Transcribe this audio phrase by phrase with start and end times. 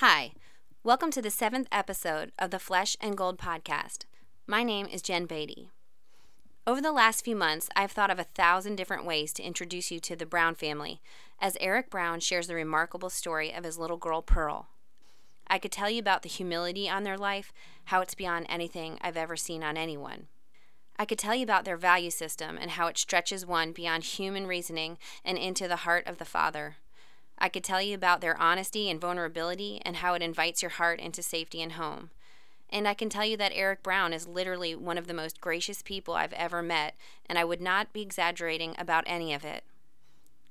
[0.00, 0.32] Hi,
[0.82, 4.06] welcome to the seventh episode of the Flesh and Gold podcast.
[4.46, 5.68] My name is Jen Beatty.
[6.66, 10.00] Over the last few months, I've thought of a thousand different ways to introduce you
[10.00, 11.02] to the Brown family
[11.38, 14.68] as Eric Brown shares the remarkable story of his little girl, Pearl.
[15.48, 17.52] I could tell you about the humility on their life,
[17.84, 20.28] how it's beyond anything I've ever seen on anyone.
[20.98, 24.46] I could tell you about their value system and how it stretches one beyond human
[24.46, 24.96] reasoning
[25.26, 26.76] and into the heart of the Father.
[27.40, 31.00] I could tell you about their honesty and vulnerability and how it invites your heart
[31.00, 32.10] into safety and home.
[32.68, 35.82] And I can tell you that Eric Brown is literally one of the most gracious
[35.82, 36.94] people I've ever met,
[37.26, 39.64] and I would not be exaggerating about any of it.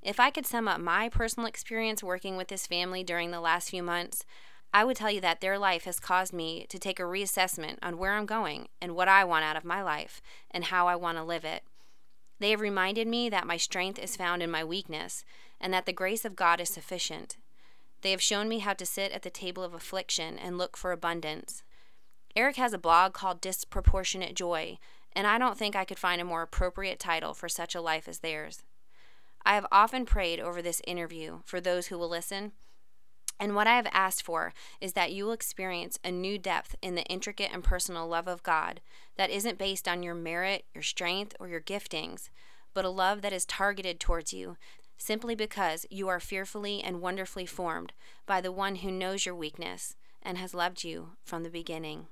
[0.02, 3.70] If I could sum up my personal experience working with this family during the last
[3.70, 4.26] few months,
[4.74, 7.98] I would tell you that their life has caused me to take a reassessment on
[7.98, 10.22] where I'm going and what I want out of my life
[10.52, 11.64] and how I want to live it.
[12.40, 15.26] They have reminded me that my strength is found in my weakness
[15.60, 17.38] and that the grace of God is sufficient.
[18.02, 20.92] They have shown me how to sit at the table of affliction and look for
[20.92, 21.64] abundance.
[22.36, 24.78] Eric has a blog called Disproportionate Joy,
[25.14, 28.08] and I don't think I could find a more appropriate title for such a life
[28.08, 28.64] as theirs.
[29.46, 32.54] I have often prayed over this interview for those who will listen,
[33.40, 36.96] and what I have asked for is that you will experience a new depth in
[36.96, 38.82] the intricate and personal love of God
[39.16, 42.30] that isn't based on your merit, your strength, or your giftings,
[42.74, 44.58] but a love that is targeted towards you
[45.00, 47.94] simply because you are fearfully and wonderfully formed
[48.28, 52.08] by the one who knows your weakness and has loved you from the beginning.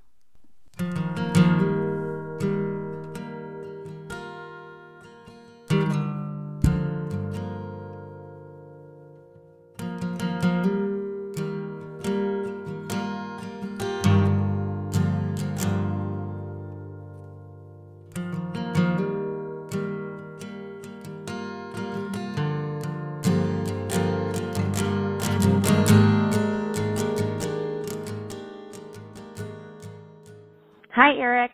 [31.00, 31.52] Hi, Eric.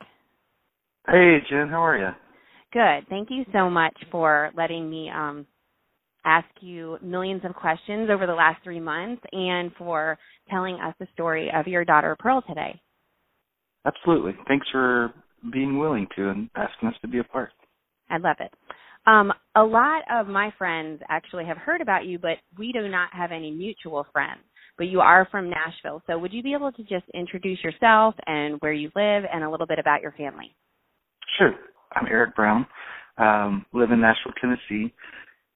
[1.07, 1.69] Hey, Jen.
[1.69, 2.09] How are you?
[2.73, 3.07] Good.
[3.11, 5.47] Thank you so much for letting me um,
[6.25, 10.17] ask you millions of questions over the last three months and for
[10.49, 12.81] telling us the story of your daughter, Pearl, today.
[13.85, 14.33] Absolutely.
[14.49, 15.13] Thanks for
[15.53, 17.51] being willing to and asking us to be a part.
[18.09, 18.51] I love it.
[19.07, 23.11] Um, a lot of my friends actually have heard about you, but we do not
[23.13, 24.41] have any mutual friends
[24.77, 26.03] but you are from Nashville.
[26.07, 29.51] So would you be able to just introduce yourself and where you live and a
[29.51, 30.55] little bit about your family?
[31.39, 31.55] Sure.
[31.95, 32.67] I'm Eric Brown.
[33.19, 34.93] Um, live in Nashville, Tennessee.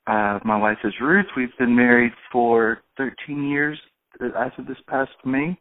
[0.06, 1.26] Uh, my wife is Ruth.
[1.36, 3.78] We've been married for 13 years
[4.20, 5.58] as of this past May,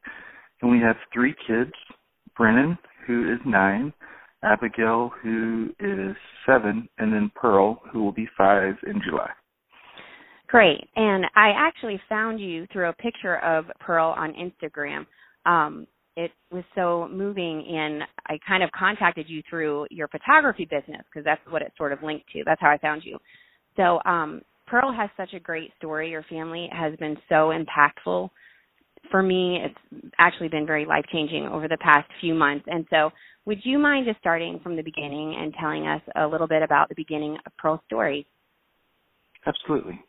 [0.61, 1.71] and we have three kids.
[2.37, 3.91] Brennan, who is nine,
[4.43, 6.15] Abigail, who is
[6.45, 9.31] seven, and then Pearl, who will be five in July.
[10.47, 10.87] Great.
[10.95, 15.05] And I actually found you through a picture of Pearl on Instagram.
[15.45, 21.03] Um, it was so moving, and I kind of contacted you through your photography business
[21.05, 22.43] because that's what it sort of linked to.
[22.43, 23.17] That's how I found you.
[23.75, 26.09] So, um, Pearl has such a great story.
[26.09, 28.29] Your family has been so impactful
[29.11, 29.59] for me.
[29.63, 32.65] It's actually been very life changing over the past few months.
[32.67, 33.11] And so,
[33.45, 36.89] would you mind just starting from the beginning and telling us a little bit about
[36.89, 38.25] the beginning of Pearl's story?
[39.45, 40.03] Absolutely.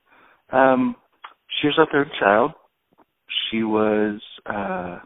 [0.51, 0.97] Um,
[1.61, 2.53] she was our third child.
[3.51, 4.99] She was, uh,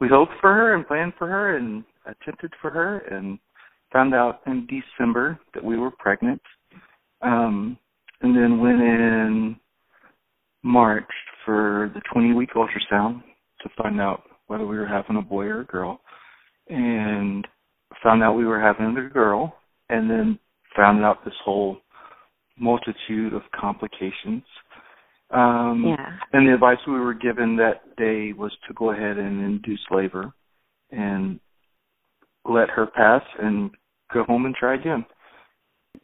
[0.00, 3.38] we hoped for her and planned for her and attempted for her and
[3.92, 6.42] found out in December that we were pregnant.
[7.22, 7.78] Um,
[8.20, 9.56] and then went in
[10.62, 11.10] March
[11.44, 13.22] for the 20 week ultrasound
[13.62, 16.00] to find out whether we were having a boy or a girl.
[16.68, 17.46] And
[18.02, 19.56] found out we were having a girl
[19.88, 20.38] and then
[20.76, 21.78] found out this whole
[22.58, 24.42] multitude of complications.
[25.30, 26.16] Um, yeah.
[26.32, 30.32] And the advice we were given that day was to go ahead and induce labor
[30.90, 31.40] and
[32.44, 33.70] let her pass and
[34.12, 35.04] go home and try again.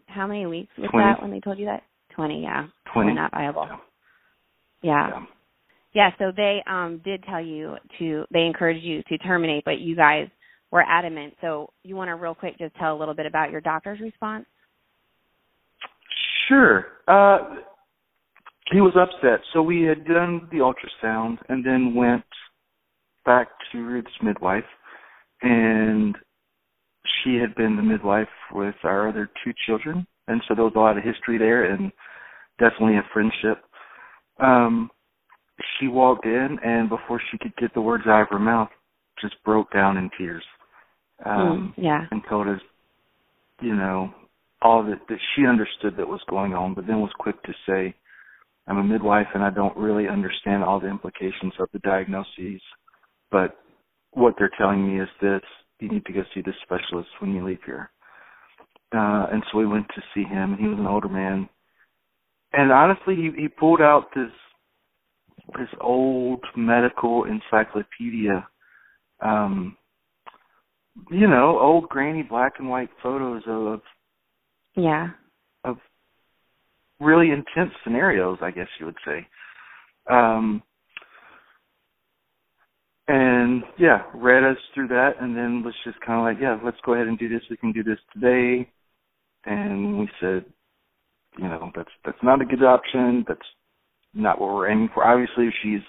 [0.06, 1.06] How many weeks was 20.
[1.06, 1.82] that when they told you that?
[2.14, 2.66] 20, yeah.
[2.92, 3.14] 20.
[3.14, 3.66] not viable.
[3.68, 3.76] Yeah.
[4.82, 5.08] Yeah.
[5.10, 5.24] yeah.
[5.92, 9.96] Yeah, so they um did tell you to they encouraged you to terminate, but you
[9.96, 10.28] guys
[10.70, 11.34] were adamant.
[11.40, 14.46] So you want to real quick just tell a little bit about your doctor's response?
[16.50, 16.86] Sure.
[17.06, 17.38] Uh,
[18.72, 19.40] he was upset.
[19.52, 22.24] So we had done the ultrasound and then went
[23.24, 24.64] back to Ruth's midwife,
[25.42, 26.16] and
[27.22, 30.78] she had been the midwife with our other two children, and so there was a
[30.78, 31.92] lot of history there and
[32.58, 33.64] definitely a friendship.
[34.38, 34.90] Um,
[35.78, 38.70] she walked in, and before she could get the words out of her mouth,
[39.20, 40.44] just broke down in tears.
[41.24, 42.06] Um, mm, yeah.
[42.10, 42.60] And told us,
[43.60, 44.12] you know,
[44.62, 47.94] all that, that she understood that was going on, but then was quick to say,
[48.66, 52.60] I'm a midwife and I don't really understand all the implications of the diagnoses,
[53.30, 53.56] but
[54.12, 55.42] what they're telling me is this:
[55.80, 57.90] you need to go see this specialist when you leave here.
[58.92, 61.48] Uh, and so we went to see him, and he was an older man.
[62.52, 64.30] And honestly, he he pulled out this
[65.56, 68.46] this old medical encyclopedia
[69.20, 69.76] um
[71.10, 73.80] you know, old grainy black and white photos of
[74.76, 75.08] yeah
[75.64, 75.76] of
[77.00, 79.26] really intense scenarios, I guess you would say.
[80.10, 80.62] Um
[83.08, 86.76] and yeah, read us through that and then was just kind of like, yeah, let's
[86.86, 87.42] go ahead and do this.
[87.50, 88.70] We can do this today.
[89.44, 90.44] And we said,
[91.38, 93.24] you know, that's that's not a good option.
[93.26, 93.40] That's
[94.14, 95.04] not what we're aiming for.
[95.04, 95.82] Obviously, if she's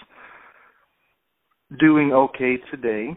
[1.79, 3.15] doing okay today,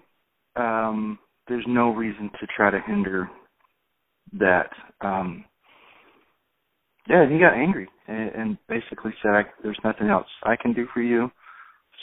[0.57, 1.19] um,
[1.49, 3.29] there's no reason to try to hinder
[4.39, 4.71] that.
[5.01, 5.45] Um,
[7.09, 10.87] yeah, he got angry and, and basically said, I, "There's nothing else I can do
[10.93, 11.31] for you,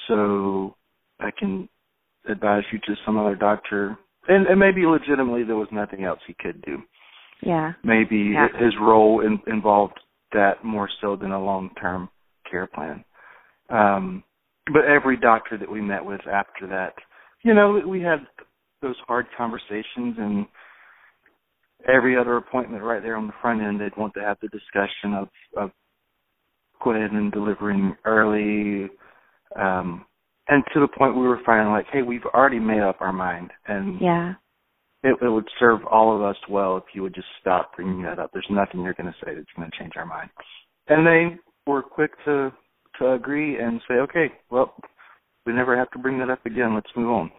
[0.07, 0.75] so
[1.19, 1.68] I can
[2.30, 6.36] advise you to some other doctor." And, and maybe legitimately there was nothing else he
[6.39, 6.77] could do.
[7.42, 7.74] Yeah.
[7.83, 8.48] Maybe yeah.
[8.59, 10.00] his role in, involved
[10.33, 12.09] that more so than a long-term
[12.50, 13.03] care plan.
[13.69, 14.24] Um,
[14.71, 16.94] but every doctor that we met with after that,
[17.44, 18.19] you know, we had
[18.81, 20.45] those hard conversations and
[21.88, 25.13] every other appointment right there on the front end they'd want to have the discussion
[25.13, 25.72] of of
[26.83, 28.89] ahead and delivering early
[29.56, 30.04] um
[30.48, 33.51] and to the point we were finally like hey we've already made up our mind.
[33.68, 34.33] And yeah.
[35.04, 38.19] it, it would serve all of us well if you would just stop bringing that
[38.19, 38.31] up.
[38.34, 40.30] There's nothing you're going to say that's going to change our mind.
[40.88, 42.51] And they were quick to
[43.00, 44.75] to agree and say okay well
[45.45, 46.75] we never have to bring that up again.
[46.75, 47.31] Let's move on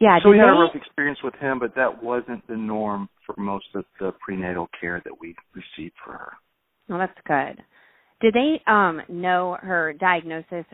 [0.00, 0.18] yeah.
[0.22, 3.66] So we had a rough experience with him, but that wasn't the norm for most
[3.74, 6.32] of the prenatal care that we received for her.
[6.88, 7.62] Well, that's good.
[8.20, 10.64] Did they um know her diagnosis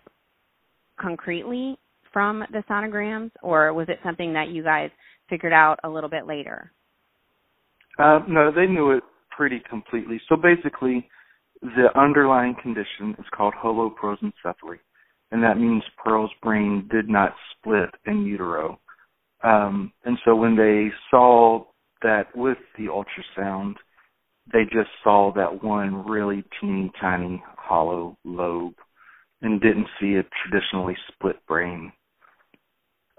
[1.01, 1.79] concretely
[2.13, 4.91] from the sonograms, or was it something that you guys
[5.29, 6.71] figured out a little bit later?
[7.99, 9.03] Uh, no, they knew it
[9.37, 10.21] pretty completely.
[10.29, 11.09] So basically,
[11.61, 14.79] the underlying condition is called holoprosencephaly,
[15.33, 18.79] and that means Pearl's brain did not split in utero.
[19.45, 21.65] Um, and so when they saw
[22.03, 23.75] that with the ultrasound,
[24.53, 28.75] they just saw that one really teeny tiny hollow lobe
[29.43, 31.93] and didn't see a traditionally split brain.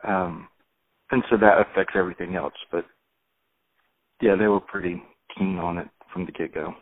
[0.07, 0.48] Um,
[1.12, 2.54] and so that affects everything else.
[2.72, 2.86] But
[4.22, 5.01] yeah, they were pretty
[5.38, 6.74] keen on it from the get go.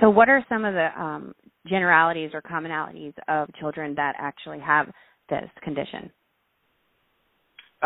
[0.00, 1.34] So, what are some of the um,
[1.66, 4.88] generalities or commonalities of children that actually have
[5.30, 6.10] this condition?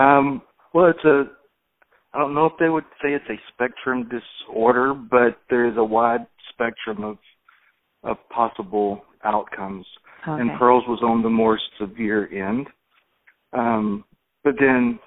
[0.01, 0.43] Um,
[0.73, 1.25] well, it's a.
[2.13, 5.85] I don't know if they would say it's a spectrum disorder, but there is a
[5.85, 7.19] wide spectrum of
[8.03, 9.87] of possible outcomes.
[10.27, 10.41] Okay.
[10.41, 12.67] And Pearls was on the more severe end.
[13.53, 14.05] Um,
[14.43, 14.99] but then,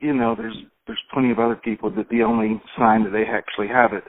[0.00, 0.56] you know, there's
[0.86, 4.04] there's plenty of other people that the only sign that they actually have it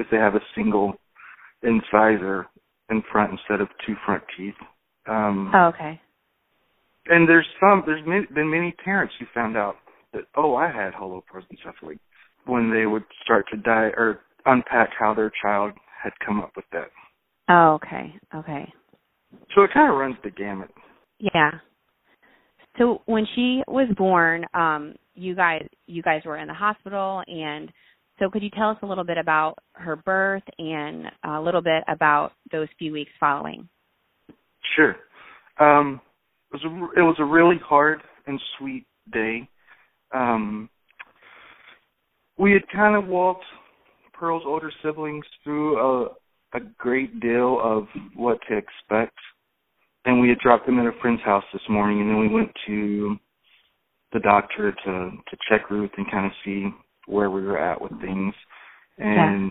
[0.00, 0.94] is they have a single
[1.62, 2.46] incisor
[2.90, 4.54] in front instead of two front teeth.
[5.06, 6.00] Um, oh, okay
[7.06, 9.76] and there's some there's been many parents who found out
[10.12, 11.98] that oh I had holoprosencephaly
[12.46, 15.72] when they would start to die or unpack how their child
[16.02, 16.90] had come up with that.
[17.48, 18.72] Oh, okay, okay.
[19.54, 20.70] So it kind of runs the gamut.
[21.18, 21.52] Yeah.
[22.78, 27.70] So when she was born, um, you guys you guys were in the hospital, and
[28.18, 31.82] so could you tell us a little bit about her birth and a little bit
[31.88, 33.68] about those few weeks following?
[34.76, 34.96] Sure.
[35.60, 36.00] Um,
[36.52, 39.48] was a, it was a really hard and sweet day.
[40.14, 40.68] Um,
[42.38, 43.44] we had kind of walked
[44.12, 46.08] Pearl's older siblings through a
[46.54, 49.16] a great deal of what to expect,
[50.04, 52.50] and we had dropped them at a friend's house this morning, and then we went
[52.66, 53.16] to
[54.12, 56.66] the doctor to to check Ruth and kind of see
[57.06, 58.34] where we were at with things,
[58.98, 59.50] and yeah.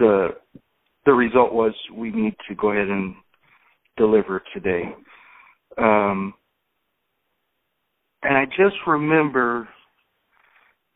[0.00, 0.28] the
[1.06, 3.14] the result was we need to go ahead and
[3.96, 4.82] deliver today.
[5.78, 6.34] Um,
[8.22, 9.68] and I just remember,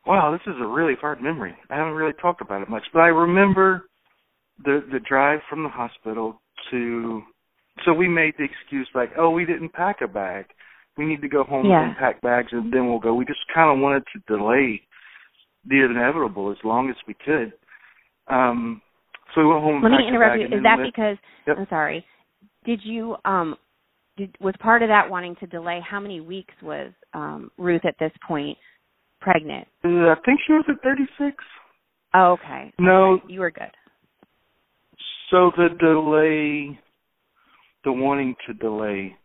[0.06, 1.54] wow, this is a really hard memory.
[1.70, 3.84] I haven't really talked about it much, but I remember
[4.64, 7.22] the the drive from the hospital to.
[7.84, 10.46] So we made the excuse like, oh, we didn't pack a bag.
[10.98, 11.86] We need to go home yeah.
[11.86, 13.14] and pack bags, and then we'll go.
[13.14, 14.82] We just kind of wanted to delay
[15.66, 17.52] the inevitable as long as we could.
[18.28, 18.82] Um,
[19.34, 19.82] so we went home.
[19.82, 20.46] Let me interrupt you.
[20.46, 21.16] Is that because?
[21.46, 21.56] Yep.
[21.58, 22.04] I'm sorry.
[22.64, 23.56] Did you um
[24.20, 25.80] did, was part of that wanting to delay?
[25.88, 28.58] How many weeks was um, Ruth at this point
[29.20, 29.66] pregnant?
[29.84, 31.36] Uh, I think she was at 36.
[32.14, 32.72] Oh, okay.
[32.78, 33.24] No, okay.
[33.28, 33.70] you were good.
[35.30, 36.78] So the delay,
[37.84, 39.16] the wanting to delay,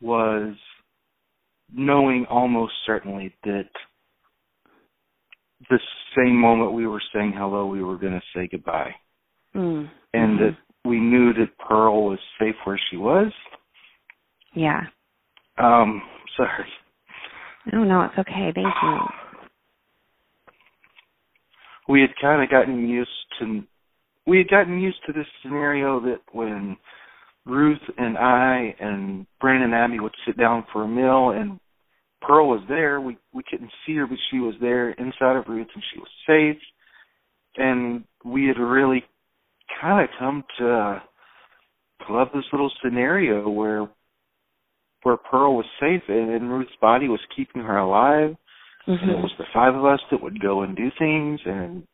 [0.00, 0.54] was
[1.72, 3.68] knowing almost certainly that
[5.70, 5.80] the
[6.16, 8.94] same moment we were saying hello, we were going to say goodbye.
[9.54, 9.90] Mm.
[10.12, 10.44] And mm-hmm.
[10.44, 13.32] that we knew that Pearl was safe where she was.
[14.56, 14.80] Yeah.
[15.58, 16.02] Um,
[16.36, 16.66] sorry.
[17.72, 18.50] No, no, it's okay.
[18.54, 18.98] Thank you.
[21.88, 23.62] We had kind of gotten used to
[24.26, 26.76] we had gotten used to this scenario that when
[27.44, 31.60] Ruth and I and Brennan and Abby would sit down for a meal and
[32.22, 33.00] Pearl was there.
[33.00, 36.08] We we couldn't see her, but she was there inside of Ruth, and she was
[36.26, 36.62] safe.
[37.56, 39.04] And we had really
[39.80, 41.02] kind of come to
[42.10, 43.88] love this little scenario where
[45.06, 48.34] where Pearl was safe and, and Ruth's body was keeping her alive.
[48.88, 49.08] Mm-hmm.
[49.08, 51.84] And it was the five of us that would go and do things, and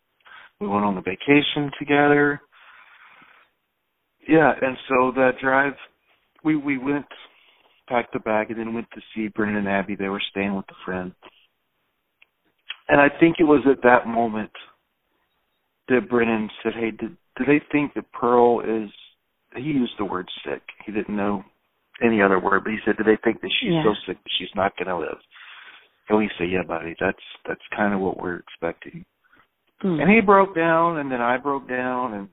[0.59, 2.40] we went on the vacation together.
[4.26, 5.75] Yeah, and so that drive,
[6.42, 7.04] we we went
[7.87, 9.95] packed a bag and then went to see Brennan and Abby.
[9.95, 11.12] They were staying with a friend.
[12.88, 14.52] And I think it was at that moment
[15.88, 18.90] that Brennan said, Hey, did do they think that Pearl is
[19.54, 20.62] he used the word sick.
[20.87, 21.45] He didn't know
[22.02, 23.85] any other word, but he said, Do they think that she's yeah.
[23.85, 25.18] so sick that she's not gonna live?
[26.09, 29.04] And we say, Yeah, buddy, that's that's kinda what we're expecting.
[29.82, 30.02] Mm.
[30.02, 32.28] And he broke down and then I broke down and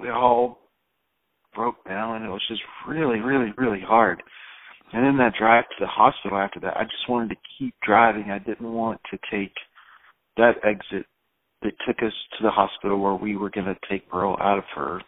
[0.00, 0.58] we all
[1.54, 4.22] broke down and it was just really, really, really hard.
[4.92, 8.30] And then that drive to the hospital after that, I just wanted to keep driving.
[8.30, 9.54] I didn't want to take
[10.36, 11.06] that exit
[11.62, 14.64] that took us to the hospital where we were going to take Pearl out of
[14.74, 15.00] her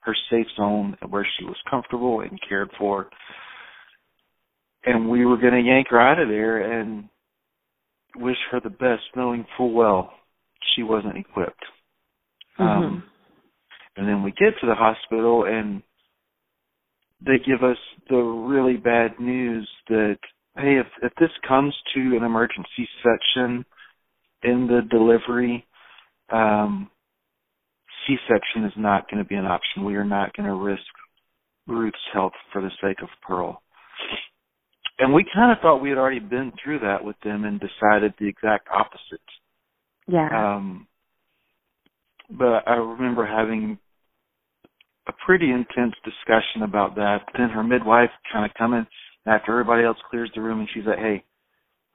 [0.00, 3.08] her safe zone where she was comfortable and cared for.
[4.86, 7.08] And we were going to yank her out of there and
[8.16, 10.12] wish her the best, knowing full well
[10.74, 11.64] she wasn't equipped.
[12.58, 12.62] Mm-hmm.
[12.62, 13.04] Um,
[13.96, 15.82] and then we get to the hospital and
[17.24, 17.76] they give us
[18.10, 20.18] the really bad news that
[20.56, 23.64] hey, if if this comes to an emergency section
[24.42, 25.66] in the delivery,
[26.32, 26.90] um,
[28.06, 29.84] C-section is not going to be an option.
[29.84, 30.82] We are not going to risk
[31.66, 33.62] Ruth's health for the sake of Pearl.
[34.98, 38.14] And we kind of thought we had already been through that with them and decided
[38.18, 39.20] the exact opposite.
[40.06, 40.28] Yeah.
[40.32, 40.86] Um,
[42.30, 43.78] but I remember having
[45.08, 47.18] a pretty intense discussion about that.
[47.36, 48.86] Then her midwife kind of coming
[49.26, 51.24] after everybody else clears the room, and she's like, "Hey,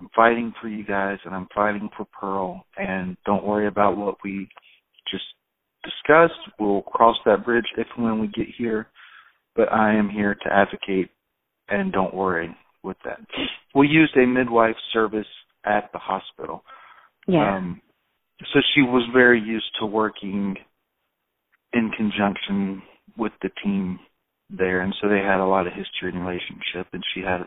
[0.01, 4.15] I'm fighting for you guys, and I'm fighting for Pearl, and don't worry about what
[4.24, 4.50] we
[5.10, 5.25] just
[5.84, 6.39] discussed.
[6.60, 8.88] We'll cross that bridge if and when we get here,
[9.56, 11.10] but I am here to advocate,
[11.70, 13.19] and don't worry with that."
[13.75, 15.27] We used a midwife service
[15.65, 16.63] at the hospital.
[17.27, 17.55] Yeah.
[17.55, 17.81] Um,
[18.53, 20.55] so she was very used to working
[21.74, 22.81] in conjunction
[23.17, 24.00] with the team
[24.50, 27.41] there, and so they had a lot of history and relationship, and she had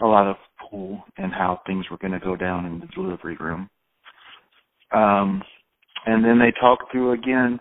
[0.00, 0.36] a lot of
[0.70, 3.68] pull in how things were going to go down in the delivery room.
[4.92, 5.42] Um,
[6.06, 7.60] and then they talked through again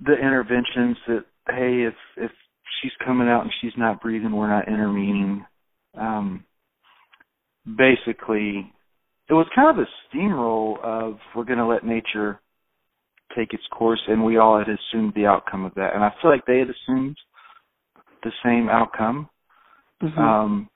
[0.00, 2.30] the interventions that hey, if if
[2.80, 5.44] she's coming out and she's not breathing, we're not intervening.
[5.98, 6.44] Um,
[7.66, 8.72] basically,
[9.28, 12.40] it was kind of a steamroll of we're going to let nature
[13.36, 15.94] take its course, and we all had assumed the outcome of that.
[15.94, 17.16] And I feel like they had assumed
[18.22, 19.28] the same outcome.
[20.02, 20.18] Mm-hmm.
[20.18, 20.68] Um,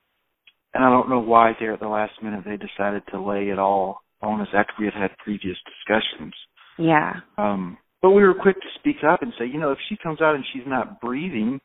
[0.74, 3.58] and I don't know why there at the last minute they decided to lay it
[3.58, 6.34] all on us after we had had previous discussions.
[6.78, 7.14] Yeah.
[7.38, 10.20] Um, but we were quick to speak up and say, you know, if she comes
[10.20, 11.60] out and she's not breathing,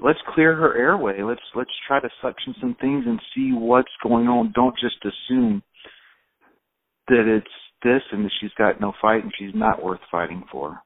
[0.00, 1.22] let's clear her airway.
[1.22, 4.52] Let's let's try to suction some things and see what's going on.
[4.54, 5.62] Don't just assume
[7.08, 7.46] that it's
[7.82, 10.78] this and that she's got no fight and she's not worth fighting for.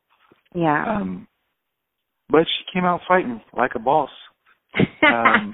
[0.55, 0.85] Yeah.
[0.87, 1.26] Um,
[2.29, 4.11] but she came out fighting like a boss.
[5.07, 5.52] Um,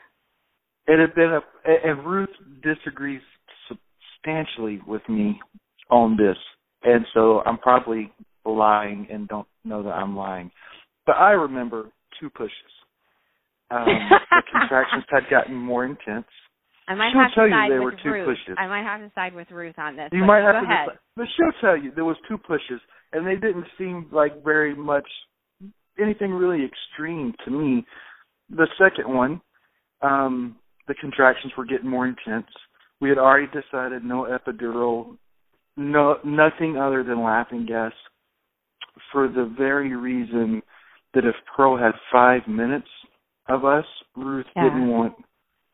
[0.86, 2.30] it had been a, and Ruth
[2.62, 3.20] disagrees
[3.68, 5.40] substantially with me
[5.90, 6.36] on this,
[6.82, 8.12] and so I'm probably
[8.44, 10.50] lying and don't know that I'm lying.
[11.04, 12.52] But I remember two pushes.
[13.72, 16.26] Um, the contractions had gotten more intense.
[16.88, 18.26] I might she'll have tell to you side there with were two Ruth.
[18.28, 18.56] pushes.
[18.58, 20.10] I might have to side with Ruth on this.
[20.12, 20.88] You might have to, ahead.
[21.16, 22.82] but she'll tell you there was two pushes,
[23.14, 25.06] and they didn't seem like very much
[25.98, 27.86] anything really extreme to me.
[28.50, 29.40] The second one,
[30.02, 32.48] um, the contractions were getting more intense.
[33.00, 35.16] We had already decided no epidural,
[35.78, 37.92] no nothing other than laughing gas,
[39.12, 40.62] for the very reason
[41.14, 42.88] that if Pearl had five minutes
[43.48, 44.64] of us, Ruth Yeah.
[44.64, 45.14] didn't want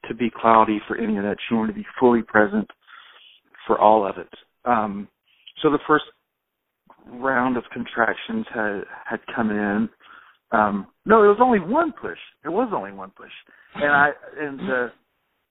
[0.06, 1.40] to be cloudy for any of that.
[1.48, 2.70] She wanted to be fully present
[3.66, 4.32] for all of it.
[4.64, 5.08] Um,
[5.60, 6.04] so the first
[7.06, 9.88] round of contractions had had come in.
[10.52, 12.18] Um, no, it was only one push.
[12.44, 13.32] It was only one push,
[13.74, 14.92] and I and the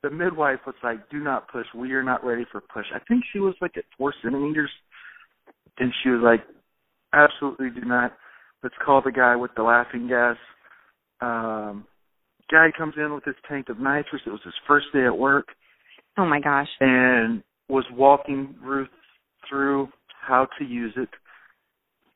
[0.04, 1.66] the midwife was like, "Do not push.
[1.74, 4.72] We are not ready for push." I think she was like at four centimeters,
[5.78, 6.46] and she was like,
[7.14, 8.18] "Absolutely do not.
[8.64, 10.38] Let's call the guy with the laughing gas."
[11.22, 11.86] Um,
[12.52, 14.22] guy comes in with his tank of nitrous.
[14.26, 15.48] It was his first day at work.
[16.18, 16.70] Oh my gosh!
[16.80, 18.90] And was walking Ruth
[19.50, 21.10] through how to use it,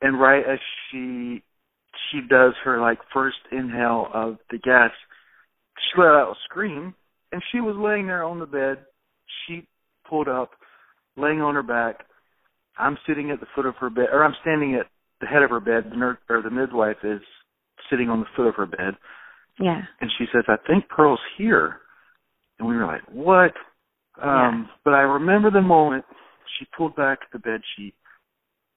[0.02, 1.44] and right as she
[2.12, 4.92] she does her like first inhale of the gas,
[5.76, 6.96] she let out a scream
[7.32, 8.86] and she was laying there on the bed,
[9.48, 9.68] sheet
[10.10, 10.52] pulled up,
[11.18, 12.06] laying on her back.
[12.78, 14.88] I'm sitting at the foot of her bed, or I'm standing at
[15.22, 15.92] the head of her bed.
[15.92, 17.22] The nurse or the midwife is
[17.90, 18.96] sitting on the foot of her bed.
[19.60, 19.82] Yeah.
[20.00, 21.82] And she says, "I think Pearl's here."
[22.60, 23.54] And we were like, "What?"
[24.22, 24.76] Um, yeah.
[24.84, 26.06] But I remember the moment
[26.58, 27.94] she pulled back the bed sheet,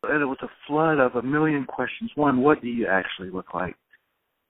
[0.02, 2.10] and it was a flood of a million questions.
[2.14, 3.76] One, what do you actually look like?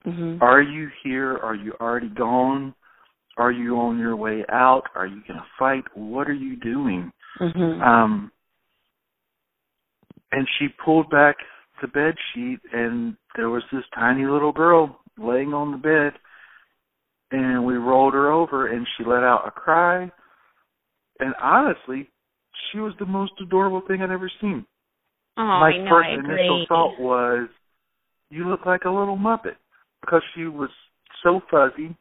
[0.05, 0.41] Mm-hmm.
[0.43, 1.37] Are you here?
[1.37, 2.75] Are you already gone?
[3.37, 4.83] Are you on your way out?
[4.95, 5.83] Are you going to fight?
[5.93, 7.11] What are you doing?
[7.41, 7.81] Mm-hmm.
[7.81, 8.31] Um,
[10.31, 11.35] and she pulled back
[11.81, 16.19] the bed sheet, and there was this tiny little girl laying on the bed,
[17.31, 20.11] and we rolled her over, and she let out a cry.
[21.19, 22.09] And honestly,
[22.71, 24.65] she was the most adorable thing I'd ever seen.
[25.37, 27.49] Oh, My I know, first initial thought was,
[28.29, 29.57] "You look like a little muppet,"
[30.01, 30.69] because she was
[31.23, 31.95] so fuzzy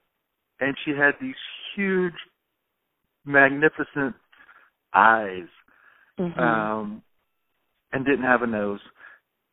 [0.60, 1.34] and she had these
[1.74, 2.14] huge,
[3.24, 4.14] magnificent
[4.94, 5.48] eyes,
[6.18, 6.38] mm-hmm.
[6.38, 7.02] um,
[7.92, 8.80] and didn't have a nose.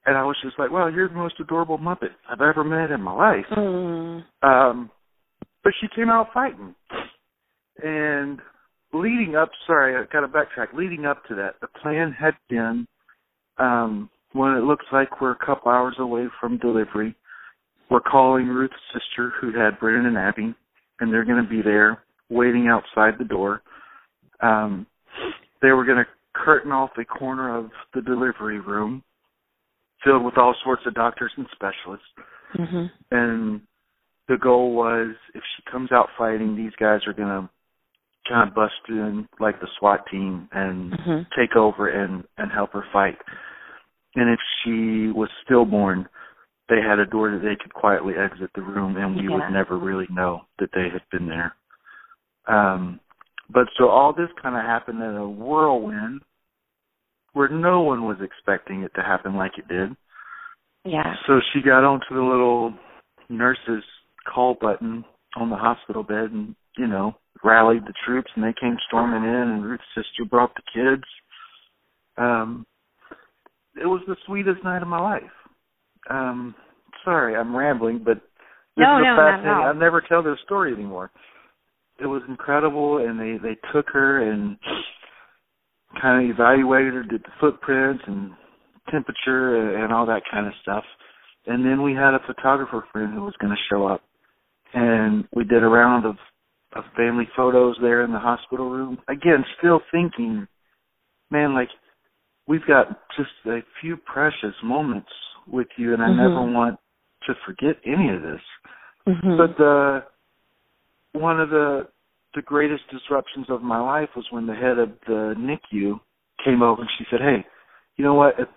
[0.06, 3.02] And I was just like, "Wow, you're the most adorable Muppet I've ever met in
[3.02, 4.24] my life." Mm.
[4.42, 4.90] Um,
[5.64, 6.74] but she came out fighting,
[7.84, 8.40] and
[8.94, 9.52] leading up.
[9.68, 10.74] Sorry, I got to backtrack.
[10.74, 12.88] Leading up to that, the plan had been
[13.58, 17.16] um, when it looks like we're a couple hours away from delivery.
[17.90, 20.56] We're calling Ruth's sister, who had Brennan and Abby,
[21.00, 23.62] and they're going to be there waiting outside the door.
[24.42, 24.88] Um,
[25.62, 29.04] they were going to curtain off a corner of the delivery room
[30.04, 32.06] filled with all sorts of doctors and specialists.
[32.58, 32.86] Mm-hmm.
[33.12, 33.62] And
[34.28, 37.50] the goal was if she comes out fighting, these guys are going to
[38.28, 41.22] kind of bust in like the SWAT team and mm-hmm.
[41.40, 43.18] take over and and help her fight.
[44.16, 46.08] And if she was stillborn,
[46.70, 49.36] they had a door that they could quietly exit the room and we yeah.
[49.36, 51.56] would never really know that they had been there.
[52.48, 53.00] Um
[53.50, 56.22] but so all this kind of happened in a whirlwind
[57.34, 59.96] where no one was expecting it to happen like it did.
[60.84, 61.14] Yeah.
[61.28, 62.74] So she got onto the little
[63.30, 63.84] nurse's
[64.34, 68.78] call button on the hospital bed and, you know, rallied the troops and they came
[68.88, 71.04] storming in and Ruth's sister brought the kids.
[72.18, 72.66] Um
[73.76, 75.24] it was the sweetest night of my life
[76.10, 76.56] um
[77.04, 78.16] sorry, I'm rambling, but
[78.78, 79.64] this no, is no, fascinating.
[79.64, 81.12] I'll never tell this story anymore.
[82.00, 84.58] It was incredible, and they they took her and
[86.00, 88.32] kind of evaluated did the footprints and
[88.90, 90.84] temperature and all that kind of stuff.
[91.48, 94.02] And then we had a photographer friend who was going to show up,
[94.74, 96.16] and we did a round of
[96.74, 98.98] of family photos there in the hospital room.
[99.10, 100.48] Again, still thinking,
[101.30, 101.68] man, like
[102.48, 105.10] we've got just a few precious moments
[105.48, 106.18] with you, and I mm-hmm.
[106.18, 106.80] never want
[107.28, 108.42] to forget any of this.
[109.08, 109.38] Mm-hmm.
[109.38, 110.04] But the
[111.14, 111.88] one of the
[112.36, 116.00] the greatest disruptions of my life was when the head of the NICU
[116.44, 117.46] came over and she said, "Hey,
[117.98, 118.40] you know what?
[118.40, 118.48] If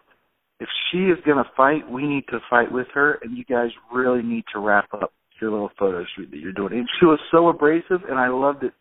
[0.61, 3.71] if she is going to fight, we need to fight with her, and you guys
[3.93, 7.19] really need to wrap up your little photo shoot that you're doing." And she was
[7.31, 8.73] so abrasive, and I loved it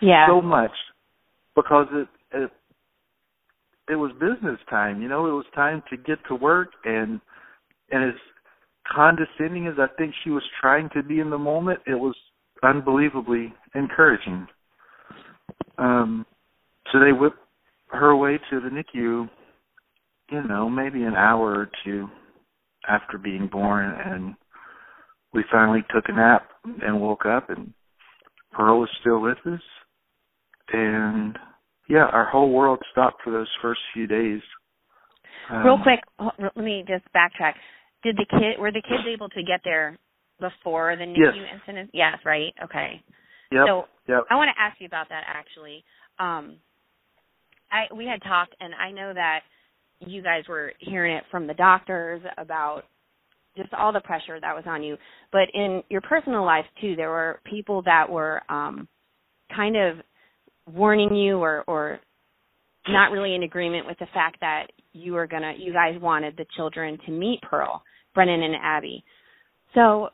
[0.00, 0.26] yeah.
[0.26, 0.72] so much
[1.54, 2.50] because it it
[3.88, 5.02] it was business time.
[5.02, 7.20] You know, it was time to get to work, and
[7.90, 8.14] and as
[8.94, 12.16] condescending as I think she was trying to be in the moment, it was
[12.62, 14.46] unbelievably encouraging.
[15.78, 16.26] Um,
[16.92, 17.38] so they whipped
[17.88, 19.28] her away to the NICU,
[20.30, 22.08] you know, maybe an hour or two
[22.88, 24.34] after being born, and
[25.32, 26.48] we finally took a nap
[26.82, 27.72] and woke up, and
[28.52, 29.60] Pearl was still with us,
[30.72, 31.38] and
[31.88, 34.40] yeah, our whole world stopped for those first few days.
[35.50, 36.00] Um, Real quick,
[36.38, 37.52] let me just backtrack.
[38.02, 39.98] Did the kid were the kids able to get there
[40.40, 41.60] before the NICU yes.
[41.60, 41.90] incident?
[41.92, 42.52] Yes, right.
[42.64, 43.02] Okay.
[43.52, 43.64] Yep.
[43.66, 44.24] So yep.
[44.30, 45.84] I want to ask you about that actually.
[46.18, 46.56] Um,
[47.70, 49.40] I we had talked, and I know that
[50.00, 52.82] you guys were hearing it from the doctors about
[53.56, 54.96] just all the pressure that was on you.
[55.32, 58.88] But in your personal life too, there were people that were um,
[59.54, 59.96] kind of
[60.72, 62.00] warning you or or
[62.88, 66.46] not really in agreement with the fact that you were gonna you guys wanted the
[66.56, 67.82] children to meet Pearl,
[68.14, 69.04] Brennan and Abby.
[69.74, 70.08] So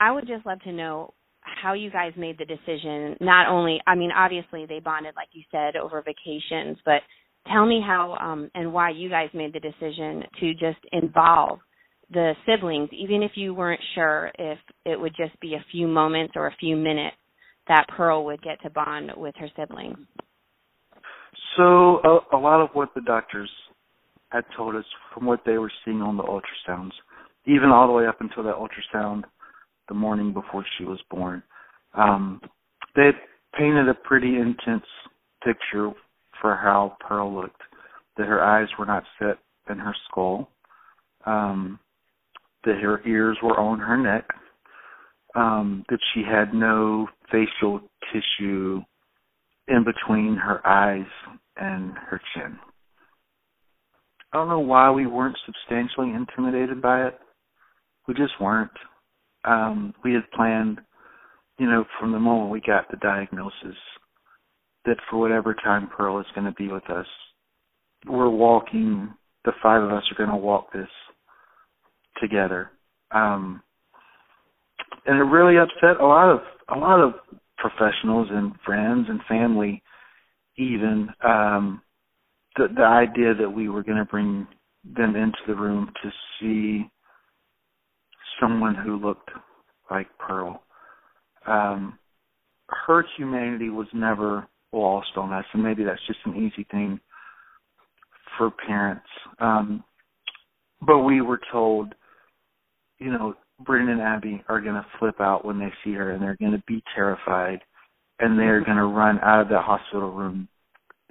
[0.00, 3.16] I would just love to know how you guys made the decision.
[3.20, 7.00] Not only I mean obviously they bonded like you said over vacations, but
[7.52, 11.58] tell me how um and why you guys made the decision to just involve
[12.10, 16.34] the siblings even if you weren't sure if it would just be a few moments
[16.36, 17.16] or a few minutes
[17.66, 19.96] that Pearl would get to bond with her siblings.
[21.56, 23.50] So a, a lot of what the doctors
[24.30, 26.90] had told us from what they were seeing on the ultrasounds,
[27.46, 29.22] even all the way up until that ultrasound
[29.88, 31.42] the morning before she was born,
[31.94, 32.40] um,
[32.96, 33.10] they
[33.58, 34.84] painted a pretty intense
[35.44, 35.90] picture
[36.40, 37.60] for how Pearl looked.
[38.16, 40.48] That her eyes were not set in her skull,
[41.26, 41.80] um,
[42.64, 44.24] that her ears were on her neck,
[45.34, 47.80] um, that she had no facial
[48.12, 48.80] tissue
[49.66, 51.06] in between her eyes
[51.56, 52.58] and her chin.
[54.32, 57.18] I don't know why we weren't substantially intimidated by it.
[58.06, 58.70] We just weren't.
[59.44, 60.80] Um, we had planned,
[61.58, 63.76] you know, from the moment we got the diagnosis
[64.84, 67.06] that for whatever time Pearl is going to be with us,
[68.06, 70.88] we're walking, the five of us are going to walk this
[72.20, 72.70] together.
[73.10, 73.62] Um,
[75.06, 76.40] and it really upset a lot of
[76.74, 77.14] a lot of
[77.58, 79.82] professionals and friends and family
[80.56, 81.82] even um
[82.56, 84.46] the the idea that we were going to bring
[84.84, 86.88] them into the room to see
[88.40, 89.30] someone who looked
[89.90, 90.62] like Pearl.
[91.46, 91.98] Um,
[92.68, 96.98] her humanity was never lost on us, and maybe that's just an easy thing
[98.36, 99.06] for parents.
[99.38, 99.84] Um,
[100.86, 101.94] but we were told,
[102.98, 106.22] you know, Brennan and Abby are going to flip out when they see her, and
[106.22, 107.60] they're going to be terrified,
[108.18, 110.48] and they're going to run out of that hospital room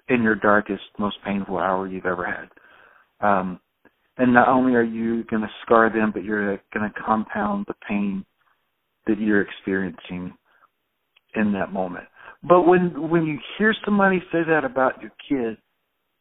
[0.09, 3.25] in your darkest, most painful hour you've ever had.
[3.25, 3.59] Um,
[4.17, 7.73] and not only are you going to scar them, but you're going to compound the
[7.87, 8.25] pain
[9.07, 10.33] that you're experiencing
[11.35, 12.05] in that moment.
[12.47, 15.57] But when when you hear somebody say that about your kid,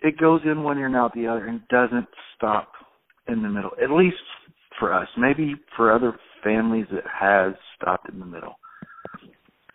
[0.00, 2.72] it goes in one ear and out the other, and doesn't stop
[3.28, 3.70] in the middle.
[3.82, 4.16] At least
[4.78, 5.08] for us.
[5.16, 8.54] Maybe for other families, it has stopped in the middle.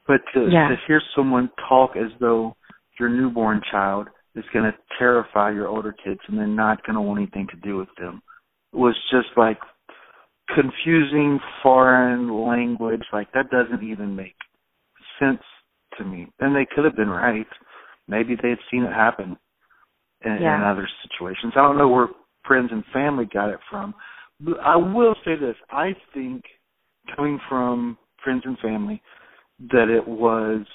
[0.08, 0.70] But to, yeah.
[0.70, 2.56] to hear someone talk as though
[3.00, 7.02] your newborn child is going to terrify your older kids and they're not going to
[7.02, 8.22] want anything to do with them
[8.74, 9.60] It was just like
[10.54, 13.04] confusing foreign language.
[13.12, 14.36] Like that doesn't even make
[15.20, 15.42] sense
[15.98, 16.28] to me.
[16.40, 17.48] And they could have been right.
[18.08, 19.38] Maybe they had seen it happen
[20.24, 20.58] in, yeah.
[20.58, 21.54] in other situations.
[21.56, 22.08] I don't know where
[22.46, 23.94] friends and family got it from.
[24.40, 26.44] But I will say this: I think
[27.16, 29.02] coming from friends and family,
[29.72, 30.66] that it was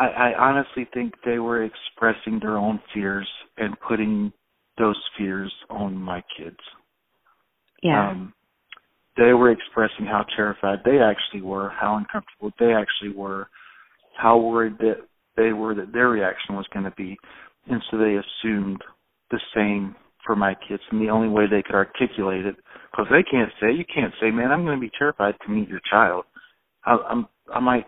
[0.00, 4.32] I, I honestly think they were expressing their own fears and putting
[4.78, 6.56] those fears on my kids.
[7.82, 8.10] Yeah.
[8.10, 8.32] Um,
[9.16, 13.48] they were expressing how terrified they actually were, how uncomfortable they actually were,
[14.16, 17.18] how worried that they were that their reaction was going to be,
[17.70, 18.80] and so they assumed
[19.30, 20.82] the same for my kids.
[20.90, 22.56] And the only way they could articulate it,
[22.90, 25.68] because they can't say, you can't say, man, I'm going to be terrified to meet
[25.68, 26.24] your child.
[26.86, 27.86] I, I'm, I might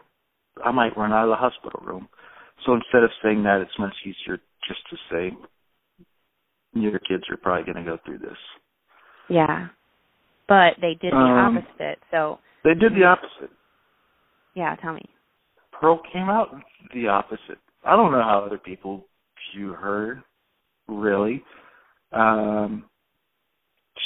[0.65, 2.09] I might run out of the hospital room.
[2.65, 4.39] So instead of saying that, it's much easier
[4.69, 5.37] just to say,
[6.75, 8.37] your kids are probably going to go through this.
[9.29, 9.69] Yeah.
[10.49, 11.99] But they did the um, opposite.
[12.11, 13.51] So they did the opposite.
[14.55, 15.03] Yeah, tell me.
[15.73, 16.49] Pearl came out
[16.95, 17.59] the opposite.
[17.85, 19.07] I don't know how other people
[19.55, 20.23] view her,
[20.89, 21.43] really.
[22.13, 22.85] Um,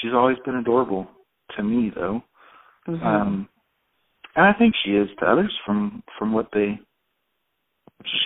[0.00, 1.06] she's always been adorable
[1.56, 2.22] to me, though.
[2.88, 3.06] Mm-hmm.
[3.06, 3.48] Um,
[4.36, 6.78] and I think she is to others from from what they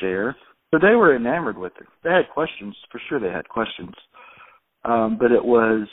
[0.01, 0.37] share.
[0.73, 1.87] But they were enamored with her.
[2.05, 3.19] They had questions for sure.
[3.19, 3.95] They had questions,
[4.85, 5.89] um, but it was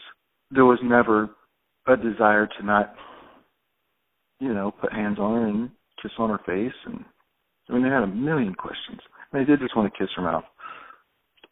[0.51, 1.29] there was never
[1.87, 2.93] a desire to not,
[4.39, 5.69] you know, put hands on her and
[6.01, 6.75] kiss on her face.
[6.85, 7.03] And
[7.69, 8.99] I mean, they had a million questions.
[9.31, 10.43] And they did just want to kiss her mouth.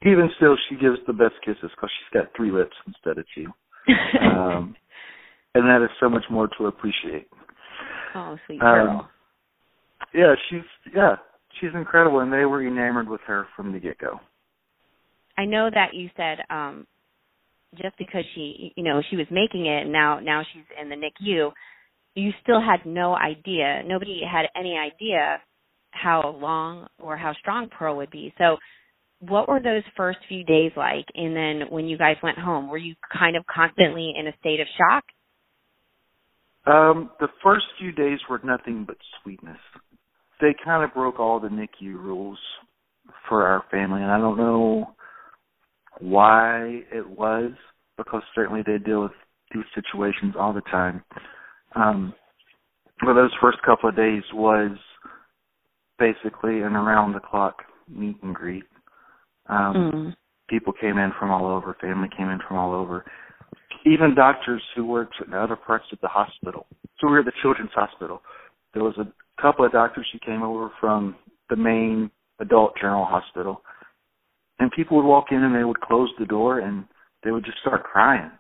[0.04, 3.48] Even still, she gives the best kisses because she's got three lips instead of two.
[4.22, 4.76] um,
[5.56, 7.28] and that is so much more to appreciate.
[8.16, 8.90] Oh, sweet girl.
[8.90, 9.08] Um,
[10.14, 11.16] yeah, she's yeah,
[11.60, 14.20] she's incredible, and they were enamored with her from the get go.
[15.38, 16.88] I know that you said um
[17.82, 20.96] just because she you know she was making it and now now she's in the
[20.96, 21.52] NICU,
[22.16, 23.84] you still had no idea.
[23.86, 25.42] Nobody had any idea
[25.92, 28.34] how long or how strong Pearl would be.
[28.38, 28.58] So
[29.20, 32.78] what were those first few days like and then when you guys went home were
[32.78, 35.04] you kind of constantly in a state of shock
[36.68, 39.58] um, the first few days were nothing but sweetness.
[40.42, 42.40] They kind of broke all the NICU rules
[43.30, 44.96] for our family, and I don't know
[46.00, 47.52] why it was
[47.98, 49.12] because certainly they deal with
[49.54, 51.04] these situations all the time.
[51.76, 52.14] Um,
[53.02, 54.78] but those first couple of days was
[56.00, 58.64] basically an around the clock meet and greet.
[59.48, 60.16] Um, mm.
[60.50, 63.06] People came in from all over, family came in from all over,
[63.86, 66.66] even doctors who worked in other parts of the hospital.
[67.00, 68.22] So we were at the children's hospital.
[68.74, 69.08] There was a
[69.42, 71.16] couple of doctors who came over from
[71.50, 73.62] the main adult general hospital,
[74.60, 76.86] and people would walk in and they would close the door and
[77.24, 78.32] they would just start crying,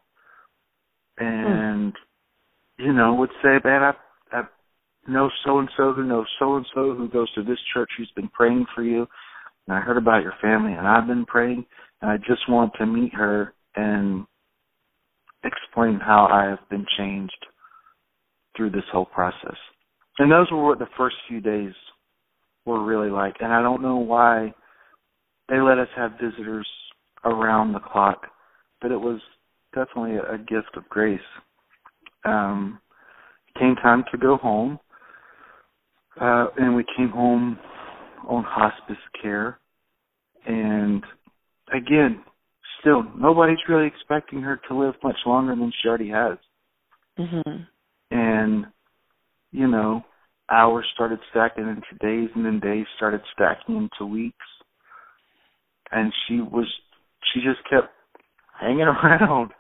[1.17, 1.93] and
[2.77, 3.93] you know would say, "Man, I
[4.31, 4.43] I
[5.07, 8.11] know so and so who knows so and so who goes to this church who's
[8.15, 9.07] been praying for you."
[9.67, 11.65] and I heard about your family and I've been praying
[12.01, 14.25] and I just want to meet her and
[15.45, 17.45] explain how I have been changed
[18.55, 19.55] through this whole process.
[20.17, 21.73] And those were what the first few days
[22.65, 23.35] were really like.
[23.39, 24.53] And I don't know why
[25.49, 26.67] they let us have visitors
[27.23, 28.27] around the clock,
[28.81, 29.19] but it was
[29.73, 31.19] definitely a, gift of grace.
[32.23, 32.79] Um,
[33.59, 34.79] came time to go home,
[36.19, 37.59] uh, and we came home
[38.27, 39.59] on hospice care.
[40.45, 41.03] And
[41.73, 42.23] again,
[42.85, 46.37] still, nobody's really expecting her to live much longer than she already has.
[47.17, 47.63] Mm-hmm.
[48.11, 48.65] And,
[49.51, 50.03] you know,
[50.51, 54.37] hours started stacking into days, and then days started stacking into weeks.
[55.91, 56.67] And she was,
[57.33, 57.91] she just kept
[58.59, 59.51] hanging around.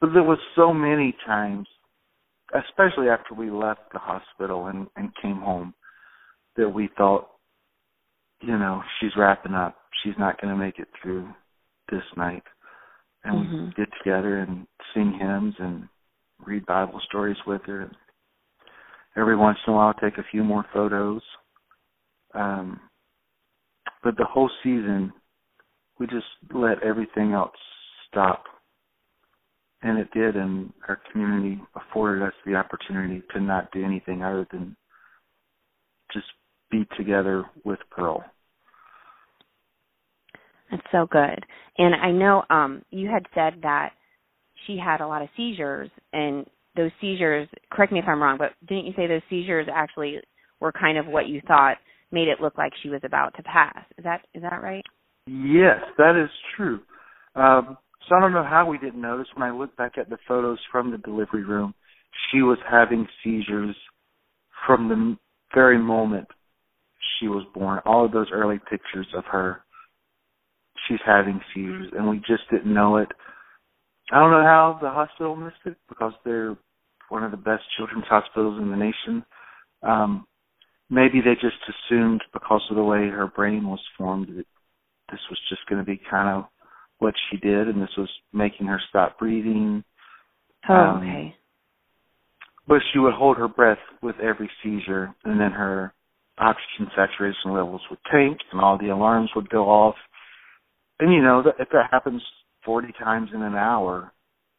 [0.00, 1.66] But there was so many times,
[2.54, 5.72] especially after we left the hospital and, and came home,
[6.56, 7.28] that we thought,
[8.42, 9.76] you know, she's wrapping up.
[10.04, 11.28] She's not going to make it through
[11.90, 12.42] this night.
[13.26, 13.64] And mm-hmm.
[13.66, 15.88] we get together and sing hymns and
[16.44, 17.90] read Bible stories with her.
[19.16, 21.22] Every once in a while, take a few more photos.
[22.34, 22.80] Um,
[24.04, 25.12] but the whole season,
[25.98, 27.56] we just let everything else
[28.08, 28.44] stop.
[29.82, 34.46] And it did, and our community afforded us the opportunity to not do anything other
[34.52, 34.76] than
[36.12, 36.26] just
[36.70, 38.24] be together with Pearl.
[40.70, 41.44] That's so good.
[41.78, 43.90] And I know um you had said that
[44.66, 48.52] she had a lot of seizures and those seizures correct me if I'm wrong, but
[48.68, 50.18] didn't you say those seizures actually
[50.60, 51.76] were kind of what you thought
[52.12, 53.84] made it look like she was about to pass?
[53.98, 54.84] Is that is that right?
[55.26, 56.80] Yes, that is true.
[57.34, 60.18] Um so I don't know how we didn't notice when I look back at the
[60.28, 61.74] photos from the delivery room,
[62.30, 63.74] she was having seizures
[64.66, 65.16] from the
[65.54, 66.28] very moment
[67.18, 67.80] she was born.
[67.84, 69.62] All of those early pictures of her,
[70.88, 73.08] she's having seizures, and we just didn't know it.
[74.12, 76.56] I don't know how the hospital missed it because they're
[77.08, 79.24] one of the best children's hospitals in the nation.
[79.82, 80.26] Um,
[80.90, 84.46] maybe they just assumed because of the way her brain was formed that
[85.10, 86.44] this was just going to be kind of
[86.98, 89.84] what she did, and this was making her stop breathing.
[90.68, 91.34] Oh, um, okay.
[92.68, 95.92] But she would hold her breath with every seizure, and then her
[96.38, 99.94] oxygen saturation levels would tank and all the alarms would go off.
[100.98, 102.22] And you know, if that happens
[102.64, 104.12] 40 times in an hour,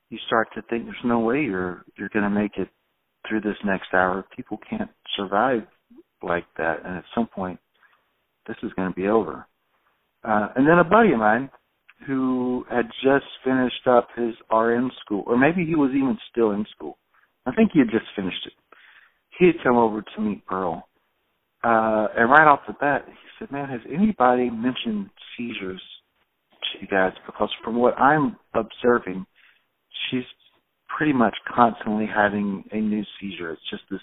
[0.09, 2.69] you start to think there's no way you're you're going to make it
[3.27, 4.25] through this next hour.
[4.35, 5.63] People can't survive
[6.23, 7.59] like that, and at some point,
[8.47, 9.45] this is going to be over.
[10.23, 11.49] Uh, and then a buddy of mine
[12.05, 16.65] who had just finished up his RN school, or maybe he was even still in
[16.75, 16.97] school.
[17.45, 18.53] I think he had just finished it.
[19.39, 20.87] He had come over to meet Pearl,
[21.63, 25.81] uh, and right off the bat, he said, "Man, has anybody mentioned seizures
[26.61, 27.13] to you guys?
[27.25, 29.25] Because from what I'm observing,
[30.09, 30.23] she's
[30.95, 33.51] pretty much constantly having a new seizure.
[33.51, 34.01] It's just this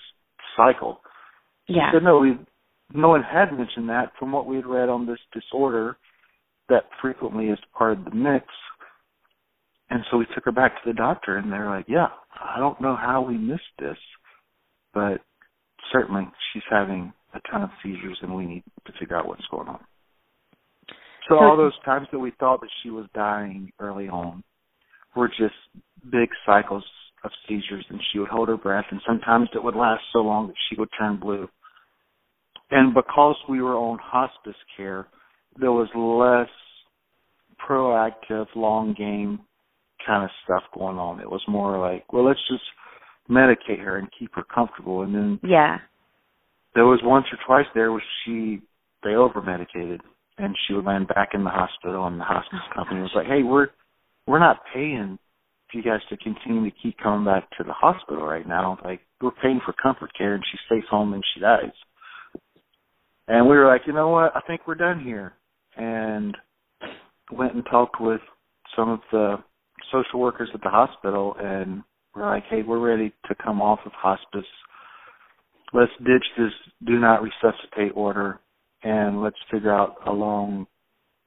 [0.57, 1.01] cycle."
[1.69, 1.93] Yeah.
[1.93, 2.39] Said, "No, we,
[2.93, 4.13] no one had mentioned that.
[4.19, 5.97] From what we had read on this disorder,
[6.69, 8.47] that frequently is part of the mix."
[9.91, 12.81] And so we took her back to the doctor, and they're like, "Yeah, I don't
[12.81, 13.99] know how we missed this,
[14.93, 15.21] but
[15.93, 19.69] certainly she's having a ton of seizures, and we need to figure out what's going
[19.69, 19.81] on.
[21.29, 24.43] So, all those times that we thought that she was dying early on
[25.17, 25.55] were just
[26.11, 26.85] big cycles
[27.25, 30.49] of seizures, and she would hold her breath, and sometimes it would last so long
[30.49, 31.49] that she would turn blue.
[32.71, 35.07] And because we were on hospice care,
[35.59, 36.51] there was less
[37.67, 39.41] proactive, long game
[40.07, 41.21] kind of stuff going on.
[41.21, 42.65] It was more like, well, let's just
[43.31, 45.79] medicate her and keep her comfortable, and then yeah,
[46.75, 48.61] there was once or twice there where she
[49.03, 50.03] they over medicated
[50.39, 53.27] and she would land back in the hospital and the hospice oh, company was like,
[53.27, 53.69] Hey, we're
[54.27, 55.19] we're not paying
[55.71, 58.79] for you guys to continue to keep coming back to the hospital right now.
[58.85, 61.73] Like we're paying for comfort care and she stays home and she dies.
[63.29, 65.33] And we were like, you know what, I think we're done here
[65.77, 66.37] and
[67.33, 68.21] went and talked with
[68.77, 69.37] some of the
[69.93, 71.83] social workers at the hospital and
[72.15, 74.49] we're like, hey, we're ready to come off of hospice.
[75.73, 76.53] Let's ditch this
[76.87, 78.41] do not resuscitate order
[78.85, 80.67] and let's figure out a long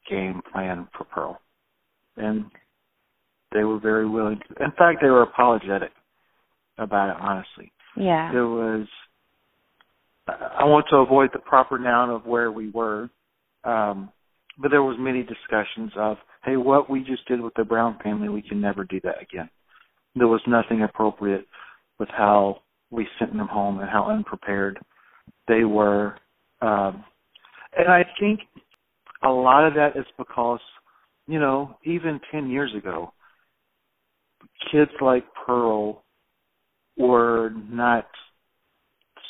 [0.09, 1.41] game plan for Pearl.
[2.15, 2.45] And
[3.53, 5.91] they were very willing to, in fact they were apologetic
[6.77, 7.71] about it honestly.
[7.97, 8.31] Yeah.
[8.31, 8.87] There was
[10.27, 13.09] I want to avoid the proper noun of where we were.
[13.63, 14.11] Um
[14.59, 18.27] but there was many discussions of, hey, what we just did with the Brown family,
[18.27, 19.49] we can never do that again.
[20.15, 21.45] There was nothing appropriate
[21.99, 24.79] with how we sent them home and how unprepared
[25.47, 26.15] they were.
[26.61, 27.03] Um,
[27.77, 28.41] and I think
[29.23, 30.59] a lot of that is because,
[31.27, 33.13] you know, even 10 years ago,
[34.71, 36.03] kids like Pearl
[36.97, 38.07] were not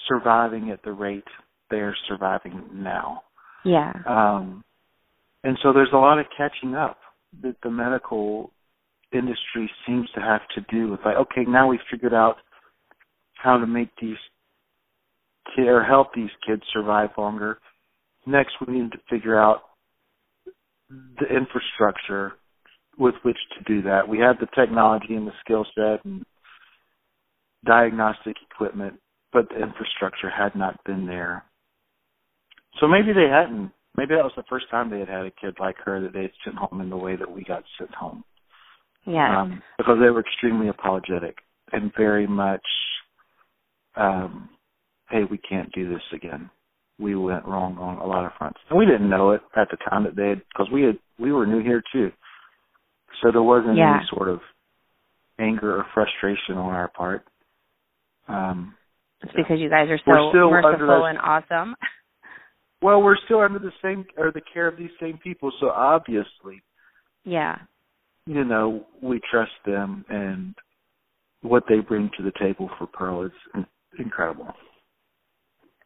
[0.08, 1.24] surviving at the rate
[1.70, 3.24] they're surviving now.
[3.66, 3.92] Yeah.
[4.08, 4.64] Um,
[5.44, 6.98] and so there's a lot of catching up
[7.42, 8.52] that the medical
[9.12, 12.38] industry seems to have to do with like, okay, now we've figured out
[13.34, 14.18] how to make these
[15.58, 17.58] or help these kids survive longer.
[18.28, 19.62] Next, we need to figure out
[20.90, 22.34] the infrastructure
[22.98, 24.08] with which to do that.
[24.08, 26.26] We have the technology and the skill set and
[27.66, 28.96] diagnostic equipment,
[29.32, 31.46] but the infrastructure had not been there.
[32.80, 35.56] So maybe they hadn't maybe that was the first time they had had a kid
[35.60, 38.24] like her that they had sent home in the way that we got sent home.
[39.06, 39.42] Yeah.
[39.42, 41.38] Um, because they were extremely apologetic
[41.72, 42.66] and very much,
[43.96, 44.50] um,
[45.10, 46.50] hey, we can't do this again.
[47.00, 49.78] We went wrong on a lot of fronts, and we didn't know it at the
[49.90, 52.12] time that they had, because we had we were new here too.
[53.22, 53.98] So there wasn't yeah.
[53.98, 54.40] any sort of
[55.40, 57.24] anger or frustration on our part.
[58.28, 58.76] Um,
[59.22, 61.76] it's because you guys are so merciful and awesome.
[62.80, 66.62] Well, we're still under the same or the care of these same people, so obviously,
[67.26, 67.58] yeah,
[68.28, 70.54] you know, we trust them and
[71.42, 73.64] what they bring to the table for Pearl is
[73.98, 74.54] incredible.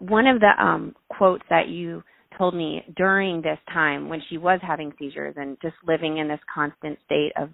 [0.01, 2.03] One of the um quotes that you
[2.37, 6.39] told me during this time when she was having seizures and just living in this
[6.53, 7.49] constant state of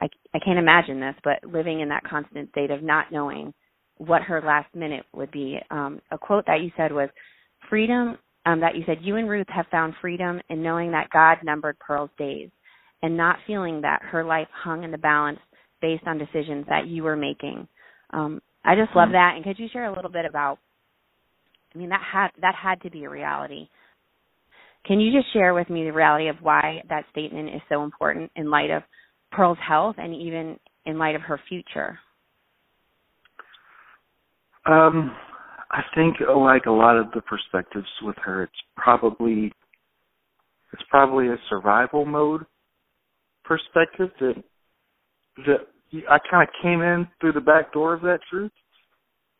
[0.00, 3.54] I I can't imagine this, but living in that constant state of not knowing
[3.98, 5.58] what her last minute would be.
[5.70, 7.08] Um a quote that you said was
[7.68, 11.38] freedom um, that you said you and Ruth have found freedom in knowing that God
[11.44, 12.50] numbered Pearl's days
[13.02, 15.38] and not feeling that her life hung in the balance
[15.80, 17.68] based on decisions that you were making.
[18.10, 19.12] Um, I just love mm-hmm.
[19.12, 19.32] that.
[19.36, 20.58] And could you share a little bit about?
[21.74, 23.68] I mean, that had that had to be a reality.
[24.84, 28.30] Can you just share with me the reality of why that statement is so important
[28.34, 28.82] in light of
[29.30, 31.98] Pearl's health and even in light of her future?
[34.66, 35.14] Um,
[35.70, 39.52] I think like a lot of the perspectives with her, it's probably
[40.72, 42.44] it's probably a survival mode
[43.44, 44.34] perspective that
[45.46, 45.68] that
[46.08, 48.52] I kind of came in through the back door of that truth,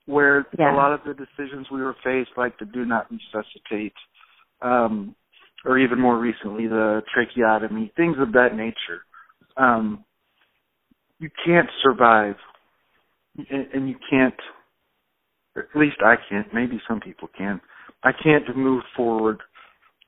[0.06, 0.74] where yeah.
[0.74, 3.94] a lot of the decisions we were faced, like the do not resuscitate,
[4.60, 5.14] um,
[5.64, 9.02] or even more recently the tracheotomy, things of that nature.
[9.56, 10.04] Um,
[11.18, 12.34] you can't survive,
[13.36, 14.34] and, and you can't
[15.56, 16.52] at least I can't.
[16.52, 17.60] Maybe some people can.
[18.02, 19.40] I can't move forward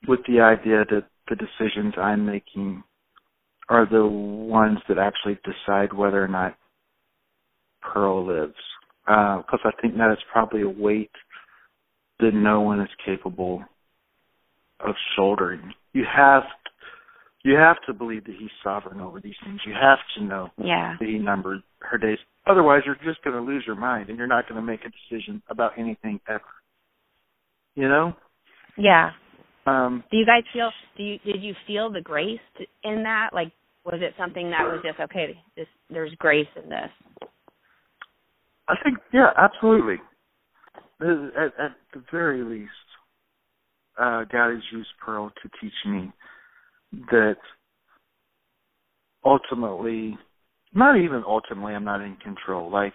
[0.07, 2.83] with the idea that the decisions I'm making
[3.69, 6.55] are the ones that actually decide whether or not
[7.81, 8.53] Pearl lives.
[9.05, 11.11] Because uh, I think that is probably a weight
[12.19, 13.63] that no one is capable
[14.79, 15.73] of shouldering.
[15.93, 16.43] You have
[17.43, 19.59] you have to believe that he's sovereign over these things.
[19.67, 20.95] You have to know yeah.
[20.99, 22.17] that he numbered her days.
[22.47, 24.89] Otherwise, you're just going to lose your mind and you're not going to make a
[24.89, 26.41] decision about anything ever.
[27.75, 28.13] You know?
[28.77, 29.11] Yeah.
[29.67, 30.71] Um, do you guys feel?
[30.97, 32.39] Do you did you feel the grace
[32.83, 33.29] in that?
[33.31, 33.51] Like,
[33.85, 35.39] was it something that was just okay?
[35.55, 37.29] This there's grace in this.
[38.67, 40.01] I think yeah, absolutely.
[41.01, 42.71] At, at the very least,
[43.99, 46.11] uh, God has used Pearl to teach me
[47.11, 47.37] that
[49.23, 50.17] ultimately,
[50.73, 52.71] not even ultimately, I'm not in control.
[52.71, 52.93] Like,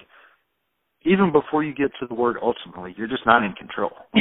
[1.04, 3.92] even before you get to the word ultimately, you're just not in control.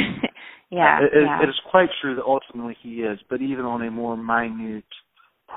[0.70, 1.42] yeah, it, yeah.
[1.42, 4.84] it is quite true that ultimately he is, but even on a more minute,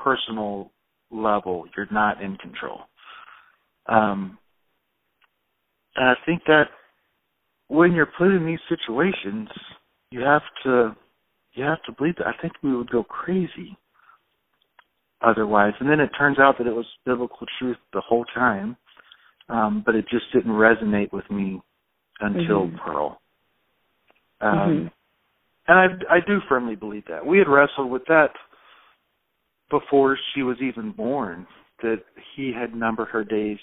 [0.04, 0.70] personal
[1.10, 2.80] level, you're not in control.
[3.86, 4.38] Um,
[5.96, 6.64] and I think that
[7.68, 9.48] when you're put in these situations,
[10.10, 10.96] you have to
[11.54, 12.26] you have to believe that.
[12.26, 13.76] I think we would go crazy
[15.24, 15.72] otherwise.
[15.80, 18.76] And then it turns out that it was biblical truth the whole time,
[19.48, 21.60] um, but it just didn't resonate with me
[22.20, 22.76] until mm-hmm.
[22.76, 23.20] Pearl.
[24.40, 24.86] Um, mm-hmm.
[25.66, 25.78] And
[26.10, 27.24] I, I do firmly believe that.
[27.24, 28.30] We had wrestled with that
[29.70, 31.46] before she was even born.
[31.82, 32.02] that
[32.36, 33.58] he had numbered her days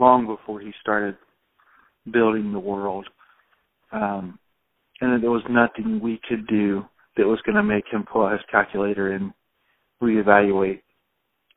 [0.00, 1.16] long before he started
[2.10, 3.06] building the world.
[3.92, 4.38] Um,
[5.00, 6.84] and that there was nothing we could do
[7.16, 9.32] that was going to make him pull out his calculator and
[10.02, 10.82] reevaluate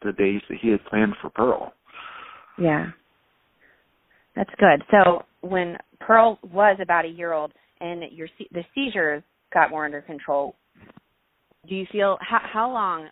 [0.04, 1.74] the days that he had planned for Pearl.
[2.60, 2.88] Yeah.
[4.36, 4.84] That's good.
[4.91, 9.24] So when Pearl was about a year old and your the seizures
[9.54, 10.56] got more under control,
[11.68, 13.10] do you feel how, how long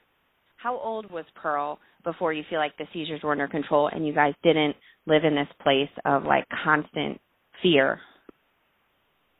[0.62, 4.14] how old was Pearl before you feel like the seizures were under control and you
[4.14, 7.20] guys didn't live in this place of like constant
[7.62, 8.00] fear?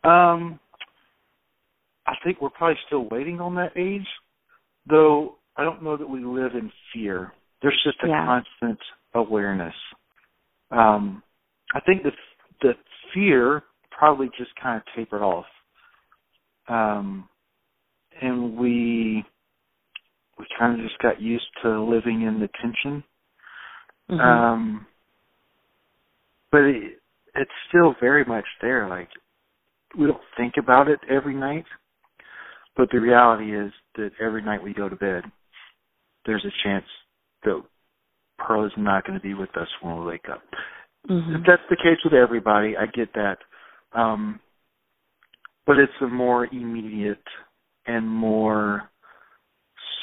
[0.04, 0.60] Um
[2.08, 4.08] I think we're probably still waiting on that age,
[4.90, 7.32] though I don't know that we live in fear.
[7.62, 8.26] There's just a yeah.
[8.26, 8.80] constant
[9.14, 9.76] awareness.
[10.72, 11.22] Um
[11.74, 12.12] I think the
[12.62, 12.74] the
[13.14, 15.46] fear probably just kind of tapered off.
[16.68, 17.28] Um
[18.22, 19.24] and we
[20.42, 23.04] we kind of just got used to living in the tension.
[24.10, 24.20] Mm-hmm.
[24.20, 24.88] Um,
[26.52, 27.00] but it,
[27.36, 28.90] it's still very much there.
[28.90, 29.10] Like
[29.98, 31.66] we don't think about it every night,
[32.76, 35.24] but the reality is that every night we go to bed,
[36.26, 36.86] there's a chance
[37.44, 37.62] that
[38.38, 40.42] Pearl is not going to be with us when we wake up.
[41.10, 41.36] Mm-hmm.
[41.36, 43.38] If that's the case with everybody, I get that.
[43.94, 44.40] Um,
[45.68, 47.24] but it's a more immediate
[47.86, 48.91] and more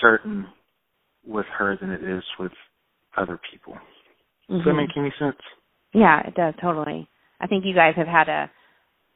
[0.00, 0.46] certain
[1.26, 2.52] with her than it is with
[3.16, 3.74] other people.
[3.74, 4.56] Mm-hmm.
[4.56, 5.36] Does that make any sense?
[5.92, 7.08] Yeah, it does totally.
[7.40, 8.50] I think you guys have had to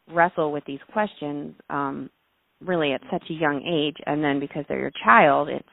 [0.09, 2.11] wrestle with these questions um
[2.61, 5.69] really at such a young age and then because they're your child it's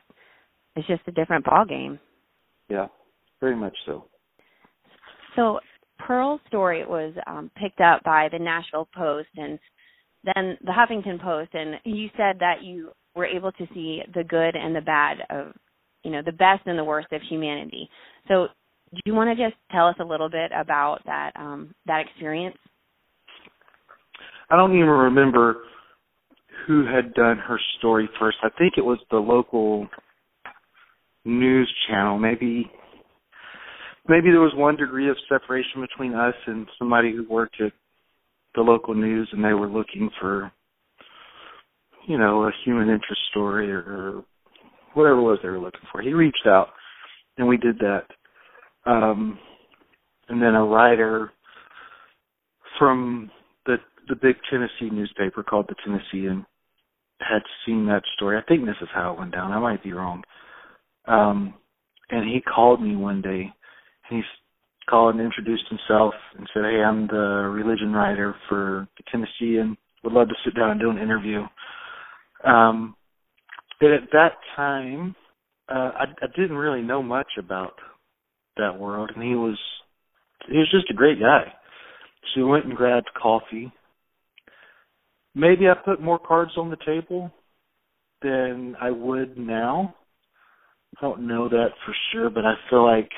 [0.76, 2.00] it's just a different ball game.
[2.70, 2.88] Yeah,
[3.42, 4.06] very much so.
[5.36, 5.60] So
[5.98, 9.60] Pearl's story was um picked up by the Nashville Post and
[10.24, 14.56] then the Huffington Post and you said that you we're able to see the good
[14.56, 15.54] and the bad of
[16.04, 17.90] you know the best and the worst of humanity.
[18.28, 18.48] So
[18.94, 22.58] do you want to just tell us a little bit about that um that experience?
[24.50, 25.58] I don't even remember
[26.66, 28.38] who had done her story first.
[28.44, 29.88] I think it was the local
[31.26, 32.18] news channel.
[32.18, 32.72] Maybe
[34.08, 37.72] maybe there was one degree of separation between us and somebody who worked at
[38.56, 40.52] the local news and they were looking for
[42.10, 44.24] you know, a human interest story or,
[44.96, 46.02] whatever it was they were looking for.
[46.02, 46.70] He reached out
[47.38, 48.06] and we did that.
[48.88, 49.38] Um
[50.28, 51.32] and then a writer
[52.80, 53.30] from
[53.68, 56.44] the the big Tennessee newspaper called the Tennessean
[57.20, 58.38] had seen that story.
[58.38, 59.52] I think this is how it went down.
[59.52, 60.24] I might be wrong.
[61.06, 61.54] Um
[62.10, 63.54] and he called me one day
[64.10, 64.22] and he
[64.90, 69.78] called and introduced himself and said, Hey, I'm the religion writer for the Tennessean.
[70.04, 71.44] Would love to sit down and do an interview.
[72.44, 72.96] Um,
[73.80, 75.16] but at that time,
[75.70, 77.74] uh, I, I didn't really know much about
[78.58, 79.58] that world, and he was
[80.48, 81.54] he was just a great guy.
[82.34, 83.72] So we went and grabbed coffee.
[85.36, 87.32] Maybe I put more cards on the table
[88.22, 89.96] than I would now.
[90.98, 93.10] I don't know that for sure, but I feel like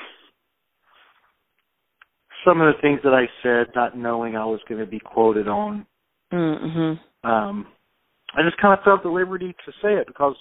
[2.44, 5.48] some of the things that I said, not knowing I was going to be quoted
[5.48, 5.86] on,
[6.32, 7.28] mm-hmm.
[7.28, 7.66] um,
[8.34, 10.34] I just kind of felt the liberty to say it because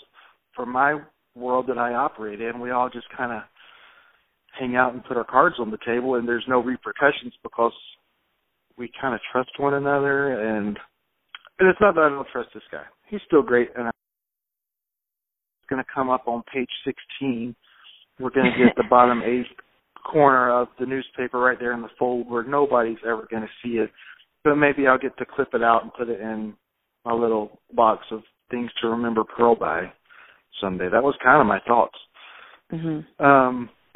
[0.55, 0.99] for my
[1.35, 3.41] world that I operate in, we all just kind of
[4.57, 7.73] hang out and put our cards on the table, and there's no repercussions because
[8.77, 10.39] we kind of trust one another.
[10.39, 10.77] And
[11.59, 15.83] and it's not that I don't trust this guy; he's still great, and it's going
[15.83, 17.55] to come up on page 16.
[18.19, 19.47] We're going to get the bottom eighth
[20.09, 23.75] corner of the newspaper right there in the fold where nobody's ever going to see
[23.75, 23.91] it.
[24.43, 26.55] But maybe I'll get to clip it out and put it in
[27.05, 29.91] my little box of things to remember Pearl by
[30.59, 30.89] someday.
[30.91, 31.97] That was kind of my thoughts.
[32.71, 33.23] Mm-hmm.
[33.23, 33.69] Um,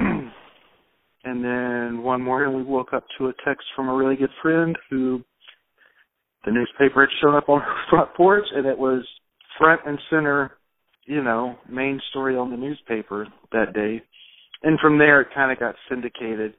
[1.24, 4.76] and then one morning we woke up to a text from a really good friend
[4.90, 5.22] who
[6.44, 9.04] the newspaper had shown up on her front porch, and it was
[9.58, 10.52] front and center,
[11.04, 14.02] you know, main story on the newspaper that day.
[14.62, 16.54] And from there, it kind of got syndicated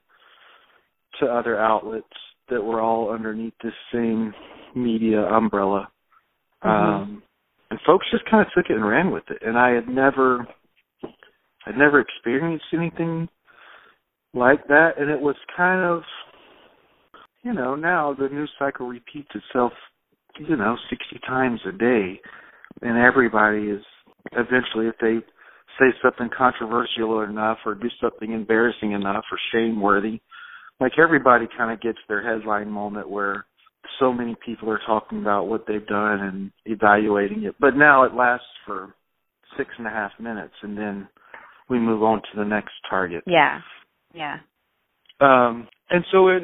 [1.20, 2.06] to other outlets
[2.48, 4.32] that were all underneath this same
[4.74, 5.88] media umbrella.
[6.64, 7.02] Mm-hmm.
[7.02, 7.22] Um,
[7.70, 9.38] and folks just kind of took it and ran with it.
[9.42, 10.46] And I had never,
[11.66, 13.28] I'd never experienced anything
[14.34, 14.92] like that.
[14.98, 16.02] And it was kind of,
[17.42, 19.72] you know, now the news cycle repeats itself,
[20.38, 22.20] you know, 60 times a day.
[22.82, 23.82] And everybody is
[24.32, 25.18] eventually, if they
[25.78, 30.20] say something controversial enough or do something embarrassing enough or shame worthy,
[30.80, 33.46] like everybody kind of gets their headline moment where
[33.98, 37.54] so many people are talking about what they've done and evaluating it.
[37.60, 38.94] But now it lasts for
[39.56, 41.08] six and a half minutes, and then
[41.68, 43.24] we move on to the next target.
[43.26, 43.60] Yeah.
[44.14, 44.36] Yeah.
[45.20, 46.42] Um, and so it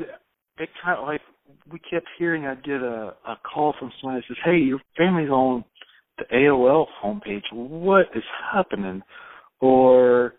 [0.59, 1.20] it kind of like
[1.70, 2.47] we kept hearing.
[2.47, 5.64] I get a a call from someone that says, "Hey, your family's on
[6.18, 7.45] the AOL homepage.
[7.53, 9.03] What is happening?"
[9.61, 10.34] Or,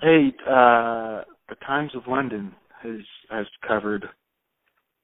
[0.00, 4.08] "Hey, uh, the Times of London has has covered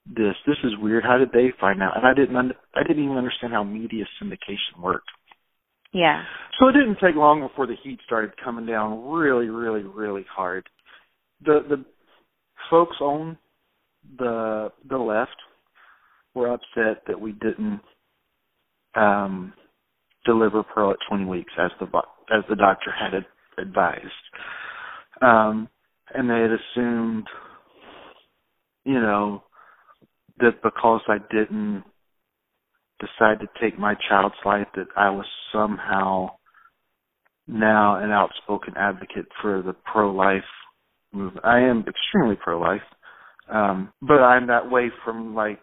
[0.06, 0.34] this.
[0.46, 1.04] This is weird.
[1.04, 4.04] How did they find out?" And I didn't un- I didn't even understand how media
[4.20, 5.08] syndication worked.
[5.92, 6.24] Yeah.
[6.58, 10.68] So it didn't take long before the heat started coming down really, really, really hard.
[11.44, 11.84] The the
[12.68, 13.38] folks on
[14.18, 15.36] the the left
[16.34, 17.80] were upset that we didn't
[18.96, 19.52] um
[20.24, 21.86] deliver Pearl at 20 weeks as the
[22.36, 23.14] as the doctor had
[23.58, 24.04] advised.
[25.22, 25.68] Um
[26.12, 27.26] and they had assumed
[28.84, 29.44] you know
[30.38, 31.84] that because I didn't
[33.00, 36.30] decide to take my child's life that I was somehow
[37.46, 40.42] now an outspoken advocate for the pro life
[41.12, 41.44] movement.
[41.44, 42.80] I am extremely pro life.
[43.50, 45.60] Um, but I'm that way from like,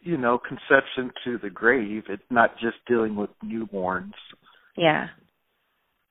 [0.00, 2.04] you know, conception to the grave.
[2.08, 4.12] It's not just dealing with newborns.
[4.76, 5.06] Yeah.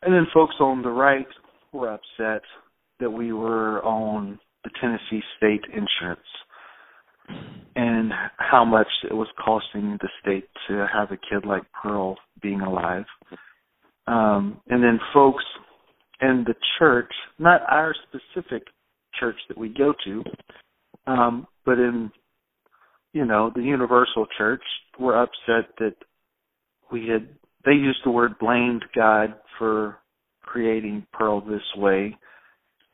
[0.01, 1.28] And then folks on the right
[1.72, 2.41] were upset
[2.99, 6.22] that we were on the Tennessee state insurance
[7.76, 12.61] and how much it was costing the state to have a kid like Pearl being
[12.61, 13.05] alive.
[14.05, 15.43] Um, and then folks
[16.21, 18.63] in the church, not our specific
[19.19, 20.24] church that we go to,
[21.07, 22.11] um, but in
[23.13, 24.63] you know the universal church,
[24.99, 25.95] were upset that
[26.91, 27.28] we had
[27.65, 29.99] they used the word blamed God for
[30.41, 32.15] creating Pearl this way,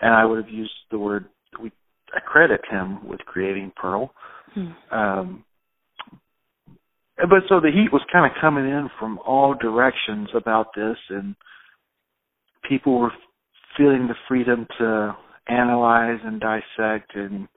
[0.01, 1.25] and I would have used the word
[2.26, 4.12] credit him with creating Pearl.
[4.53, 4.72] Hmm.
[4.91, 5.43] Um,
[7.18, 11.36] but so the heat was kind of coming in from all directions about this, and
[12.68, 13.12] people were
[13.78, 15.16] feeling the freedom to
[15.47, 17.47] analyze and dissect and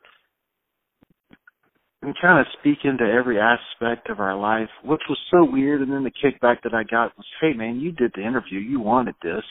[2.03, 5.83] and kind of speak into every aspect of our life, which was so weird.
[5.83, 8.59] And then the kickback that I got was, "Hey, man, you did the interview.
[8.59, 9.45] You wanted this."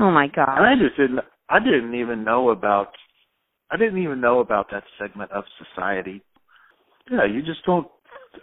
[0.00, 0.58] Oh my god!
[0.58, 1.20] And I just didn't.
[1.48, 2.94] I didn't even know about.
[3.70, 5.44] I didn't even know about that segment of
[5.74, 6.22] society.
[7.10, 7.86] Yeah, you just don't.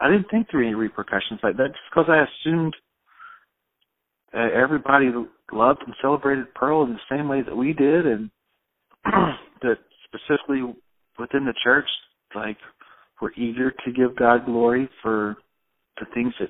[0.02, 2.76] I didn't think through any repercussions like that, just because I assumed
[4.34, 5.12] uh, everybody
[5.52, 8.30] loved and celebrated Pearl in the same way that we did, and
[9.62, 10.62] that specifically
[11.18, 11.88] within the church,
[12.36, 12.58] like
[13.22, 15.38] we're eager to give God glory for
[16.00, 16.50] the things that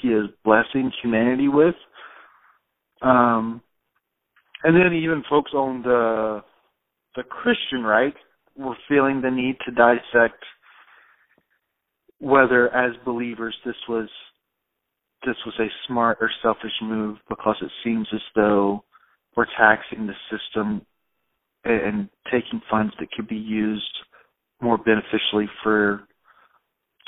[0.00, 1.74] He is blessing humanity with.
[3.00, 3.62] Um,
[4.64, 6.42] and then even folks on the
[7.16, 8.14] the Christian right
[8.56, 10.42] were feeling the need to dissect
[12.18, 14.08] whether, as believers, this was
[15.24, 18.84] this was a smart or selfish move because it seems as though
[19.36, 20.84] we're taxing the system
[21.64, 23.84] and taking funds that could be used
[24.60, 26.02] more beneficially for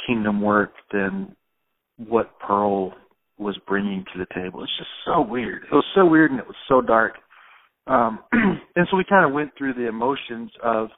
[0.07, 1.35] kingdom work than
[1.97, 2.93] what Pearl
[3.39, 4.63] was bringing to the table.
[4.63, 5.65] It's just so weird.
[5.65, 7.15] It was so weird and it was so dark.
[7.87, 10.89] Um, and so we kind of went through the emotions of,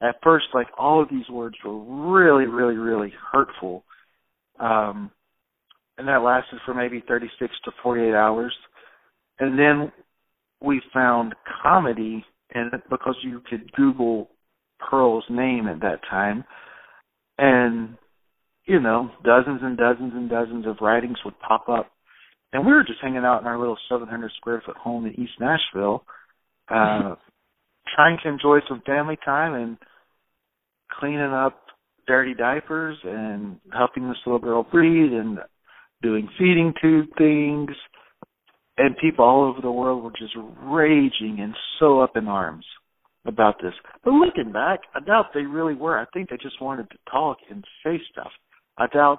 [0.00, 3.84] at first, like all of these words were really, really, really hurtful.
[4.58, 5.10] Um,
[5.98, 8.54] and that lasted for maybe 36 to 48 hours.
[9.38, 9.92] And then
[10.60, 12.24] we found comedy
[12.54, 14.30] it because you could Google
[14.78, 16.44] Pearl's name at that time,
[17.38, 17.96] and
[18.66, 21.90] you know, dozens and dozens and dozens of writings would pop up.
[22.52, 25.32] And we were just hanging out in our little 700 square foot home in East
[25.40, 26.04] Nashville,
[26.68, 27.14] uh,
[27.94, 29.76] trying to enjoy some family time and
[30.98, 31.58] cleaning up
[32.06, 35.38] dirty diapers and helping this little girl breathe and
[36.02, 37.70] doing feeding tube things.
[38.78, 42.64] And people all over the world were just raging and so up in arms
[43.26, 43.74] about this.
[44.04, 45.98] But looking back, I doubt they really were.
[45.98, 48.30] I think they just wanted to talk and say stuff.
[48.78, 49.18] I doubt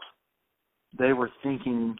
[0.98, 1.98] they were thinking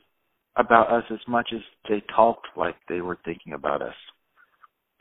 [0.56, 3.96] about us as much as they talked like they were thinking about us.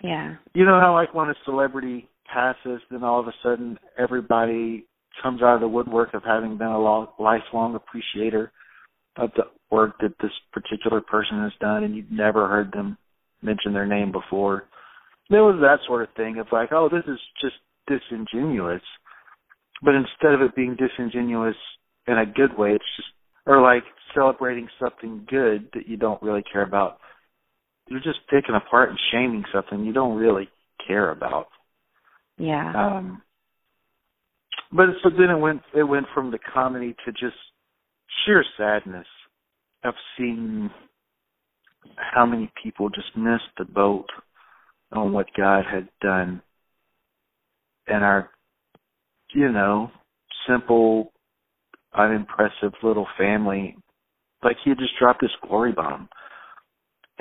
[0.03, 0.36] Yeah.
[0.55, 4.86] You know how like when a celebrity passes, then all of a sudden everybody
[5.22, 8.50] comes out of the woodwork of having been a long, lifelong appreciator
[9.16, 12.96] of the work that this particular person has done, and you've never heard them
[13.42, 14.64] mention their name before
[15.32, 17.57] there was that sort of thing of like, oh, this is just
[17.88, 18.82] disingenuous.
[19.82, 21.57] But instead of it being disingenuous
[22.07, 23.09] in a good way, it's just
[23.46, 23.82] or like
[24.14, 26.98] celebrating something good that you don't really care about.
[27.89, 30.49] You're just picking apart and shaming something you don't really
[30.87, 31.49] care about.
[32.39, 32.72] Yeah.
[32.74, 33.22] Um
[34.72, 37.37] but so then it went it went from the comedy to just
[38.24, 39.07] sheer sadness
[39.85, 40.70] of seeing
[41.97, 44.07] how many people just missed the boat
[44.93, 46.43] on what God had done
[47.87, 48.30] and our,
[49.35, 49.91] you know,
[50.49, 51.12] simple,
[51.95, 53.76] unimpressive little family,
[54.43, 56.09] like he had just dropped this glory bomb.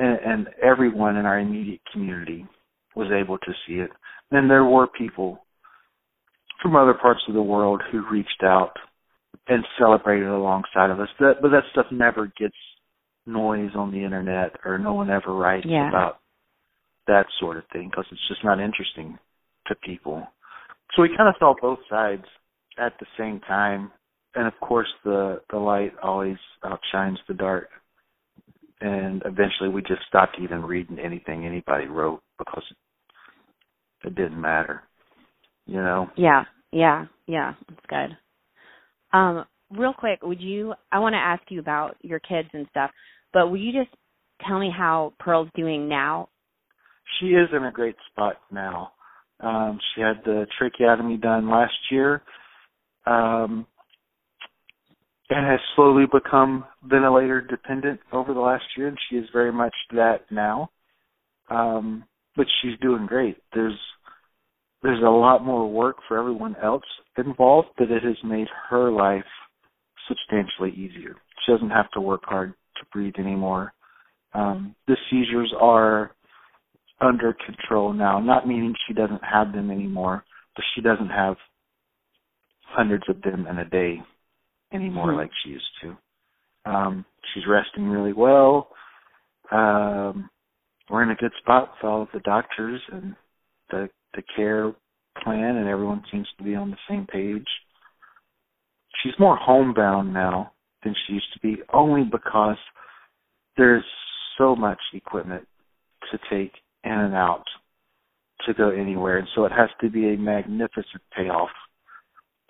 [0.02, 2.45] And, and everyone in our immediate community
[2.95, 3.91] was able to see it.
[4.32, 5.45] And there were people
[6.62, 8.74] from other parts of the world who reached out
[9.47, 11.10] and celebrated alongside of us.
[11.20, 12.56] That, but that stuff never gets
[13.26, 15.89] noise on the internet, or no one ever writes yeah.
[15.89, 16.20] about
[17.08, 19.18] that sort of thing because it's just not interesting
[19.68, 20.26] to people.
[20.95, 22.26] So we kind of saw both sides
[22.78, 23.91] at the same time,
[24.36, 27.70] and of course the the light always outshines the dark.
[28.82, 32.63] And eventually, we just stopped even reading anything anybody wrote because
[34.03, 34.82] it, didn't matter,
[35.67, 36.09] you know.
[36.17, 37.53] Yeah, yeah, yeah.
[37.69, 38.17] That's good.
[39.15, 40.73] Um, real quick, would you?
[40.91, 42.89] I want to ask you about your kids and stuff,
[43.34, 43.95] but will you just
[44.47, 46.29] tell me how Pearl's doing now?
[47.19, 48.93] She is in a great spot now.
[49.41, 52.21] Um, she had the tracheotomy done last year,
[53.05, 53.65] um,
[55.32, 59.73] and has slowly become ventilator dependent over the last year, and she is very much
[59.93, 60.69] that now.
[61.49, 62.03] Um,
[62.36, 63.38] but she's doing great.
[63.53, 63.77] There's
[64.84, 66.84] there's a lot more work for everyone else
[67.17, 69.23] involved, but it has made her life
[70.07, 71.15] substantially easier.
[71.45, 73.73] She doesn't have to work hard to breathe anymore.
[74.34, 76.11] Um, the seizures are
[76.99, 80.23] under control now, not meaning she doesn't have them anymore,
[80.55, 81.36] but she doesn't have
[82.63, 84.01] hundreds of them in a day
[84.74, 85.17] anymore mm-hmm.
[85.17, 85.97] like she used to.
[86.65, 88.69] Um, she's resting really well.
[89.51, 90.30] Um,
[90.89, 93.15] we're in a good spot with all of the doctors and
[93.69, 94.74] the the care
[95.24, 97.47] plan, and everyone seems to be on the same page.
[99.01, 100.51] She's more homebound now
[100.84, 102.57] than she used to be, only because
[103.57, 103.86] there's
[104.38, 105.47] so much equipment
[106.11, 106.51] to take
[106.84, 107.43] in and out
[108.45, 111.49] to go anywhere, and so it has to be a magnificent payoff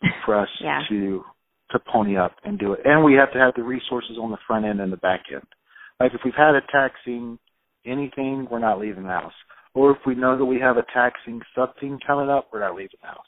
[0.26, 0.82] for us yeah.
[0.90, 1.24] to
[1.72, 2.82] to pony up and do it.
[2.86, 5.46] And we have to have the resources on the front end and the back end.
[6.00, 7.38] Like if we've had a taxing
[7.86, 9.34] anything, we're not leaving the house.
[9.74, 12.98] Or if we know that we have a taxing something coming up, we're not leaving
[13.02, 13.20] the house.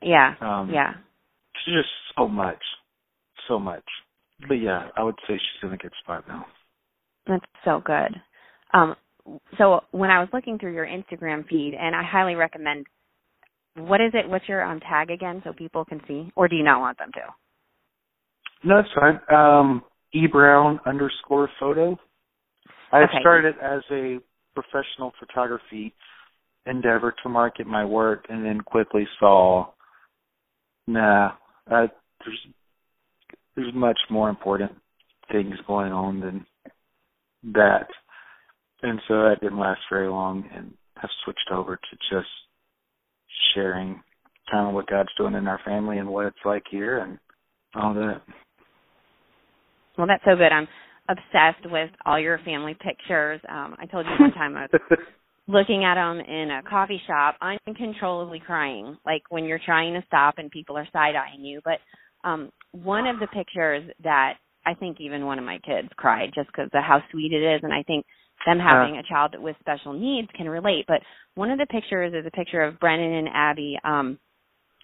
[0.00, 0.34] Yeah.
[0.40, 0.94] Um, yeah.
[1.66, 2.62] Just so much.
[3.48, 3.84] So much.
[4.48, 6.46] But yeah, I would say she's in a good spot now.
[7.26, 8.14] That's so good.
[8.72, 8.96] Um,
[9.56, 12.86] so when I was looking through your Instagram feed, and I highly recommend.
[13.76, 14.28] What is it?
[14.28, 17.10] What's your um, tag again, so people can see, or do you not want them
[17.14, 17.20] to?
[18.64, 19.20] No, it's fine.
[19.34, 21.98] Um, e Brown underscore photo.
[22.92, 23.12] I okay.
[23.20, 24.18] started as a
[24.54, 25.92] professional photography
[26.66, 29.66] endeavor to market my work, and then quickly saw,
[30.86, 31.32] nah,
[31.70, 31.86] uh,
[32.24, 32.46] there's
[33.56, 34.72] there's much more important
[35.30, 36.46] things going on than
[37.52, 37.86] that.
[38.82, 42.28] And so that didn't last very long and have switched over to just
[43.54, 44.02] sharing
[44.50, 47.18] kind of what God's doing in our family and what it's like here and
[47.74, 48.22] all that.
[49.96, 50.52] Well, that's so good.
[50.52, 50.68] I'm
[51.08, 53.40] obsessed with all your family pictures.
[53.48, 54.98] Um, I told you one time I was
[55.46, 57.36] looking at them in a coffee shop,
[57.66, 61.60] uncontrollably crying, like when you're trying to stop and people are side eyeing you.
[61.64, 61.78] But
[62.26, 64.34] um, one of the pictures that
[64.66, 67.60] I think even one of my kids cried just because of how sweet it is,
[67.62, 68.06] and I think
[68.46, 70.86] them having uh, a child with special needs can relate.
[70.88, 71.00] But
[71.34, 74.18] one of the pictures is a picture of Brennan and Abby um,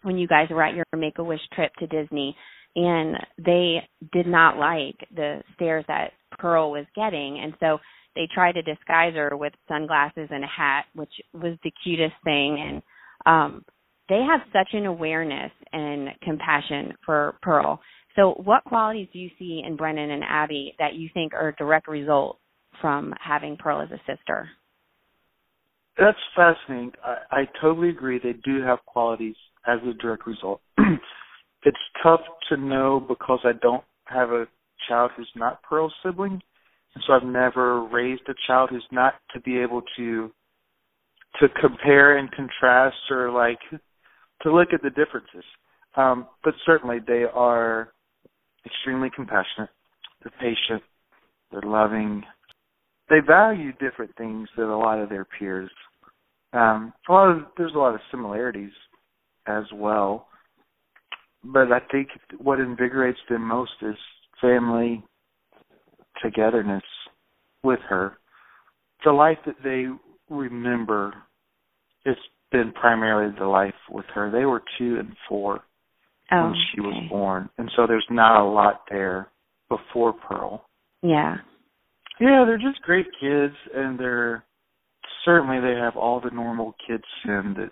[0.02, 2.36] when you guys were at your Make a Wish trip to Disney,
[2.76, 3.78] and they
[4.12, 7.78] did not like the stares that Pearl was getting, and so
[8.14, 12.58] they tried to disguise her with sunglasses and a hat, which was the cutest thing.
[12.58, 12.82] And
[13.26, 13.64] um,
[14.08, 17.80] they have such an awareness and compassion for Pearl.
[18.16, 21.56] So, what qualities do you see in Brennan and Abby that you think are a
[21.56, 22.38] direct result
[22.80, 24.48] from having Pearl as a sister?
[25.96, 26.92] That's fascinating.
[27.04, 28.18] I, I totally agree.
[28.22, 30.60] They do have qualities as a direct result.
[31.64, 34.46] it's tough to know because I don't have a
[34.88, 36.40] child who's not Pearl's sibling,
[36.94, 40.30] and so I've never raised a child who's not to be able to
[41.38, 43.60] to compare and contrast or like
[44.42, 45.44] to look at the differences.
[45.96, 47.92] Um, but certainly they are
[48.66, 49.70] extremely compassionate.
[50.22, 50.82] They're patient.
[51.52, 52.24] They're loving
[53.10, 55.70] they value different things than a lot of their peers.
[56.52, 58.70] Um, a lot of there's a lot of similarities
[59.46, 60.28] as well,
[61.44, 63.96] but I think what invigorates them most is
[64.40, 65.04] family
[66.22, 66.82] togetherness
[67.62, 68.18] with her.
[69.04, 69.86] The life that they
[70.28, 71.14] remember
[72.04, 72.16] has
[72.52, 74.30] been primarily the life with her.
[74.30, 75.60] They were two and four
[76.32, 76.88] oh, when she okay.
[76.88, 79.28] was born, and so there's not a lot there
[79.68, 80.64] before Pearl.
[81.02, 81.36] Yeah.
[82.20, 84.44] Yeah, they're just great kids, and they're
[85.24, 87.70] certainly they have all the normal kid sin that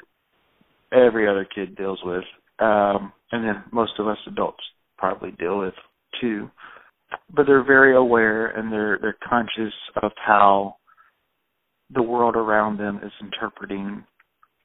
[0.97, 2.25] every other kid deals with,
[2.61, 4.63] um, and then most of us adults
[4.97, 5.75] probably deal with
[6.21, 6.51] too.
[7.35, 10.77] But they're very aware and they're they're conscious of how
[11.95, 14.05] the world around them is interpreting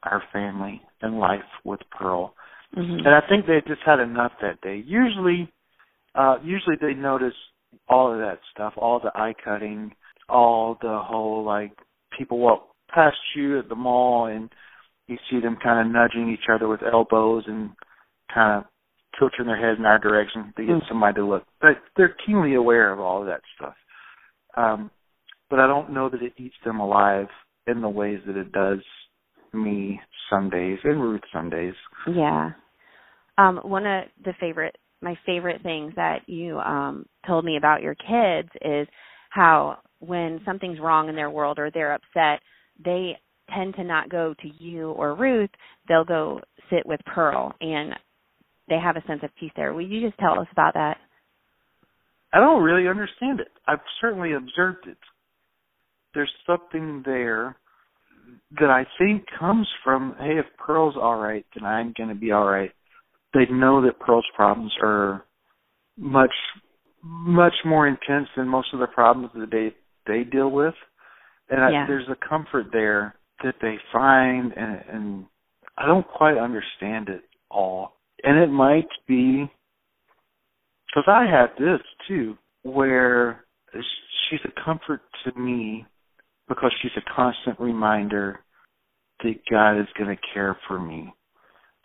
[0.04, 2.34] our family and life with Pearl.
[2.76, 3.06] Mm-hmm.
[3.06, 4.84] And I think they just had enough that day.
[4.86, 5.52] Usually
[6.16, 7.34] uh usually they notice
[7.88, 9.94] all of that stuff, all the eye cutting,
[10.28, 11.72] all the whole like
[12.18, 14.50] people walk past you at the mall and
[15.08, 17.72] you see them kind of nudging each other with elbows and
[18.34, 18.70] kind of
[19.20, 20.88] tilting their heads in our direction to get mm.
[20.88, 21.44] somebody to look.
[21.62, 23.76] But they're keenly aware of all of that stuff.
[24.56, 24.92] Um,
[25.50, 27.28] but I don't know that it eats them alive
[27.68, 28.80] in the ways that it does
[29.54, 30.00] me
[30.30, 31.74] some days and Ruth some days.
[32.08, 32.52] Yeah.
[33.38, 37.96] Um, one of the favorite my favorite things that you um told me about your
[37.96, 38.88] kids is
[39.30, 42.42] how when something's wrong in their world or they're upset,
[42.84, 43.18] they
[43.56, 45.50] tend to not go to you or Ruth,
[45.88, 47.94] they'll go sit with Pearl and
[48.70, 49.74] they have a sense of peace there.
[49.74, 50.98] Will you just tell us about that?
[52.34, 53.50] I don't really understand it.
[53.68, 54.98] I've certainly observed it.
[56.14, 57.58] There's something there
[58.60, 62.32] that I think comes from, hey, if Pearl's all right, then I'm going to be
[62.32, 62.72] all right.
[63.34, 65.26] They know that Pearl's problems are
[65.98, 66.32] much,
[67.04, 69.74] much more intense than most of the problems that they
[70.06, 70.74] they deal with,
[71.50, 71.84] and yeah.
[71.84, 75.26] I, there's a comfort there that they find, and, and
[75.78, 77.94] I don't quite understand it all.
[78.24, 79.50] And it might be
[80.88, 83.46] because I had this too, where
[84.30, 85.86] she's a comfort to me
[86.48, 88.40] because she's a constant reminder
[89.24, 91.14] that God is going to care for me.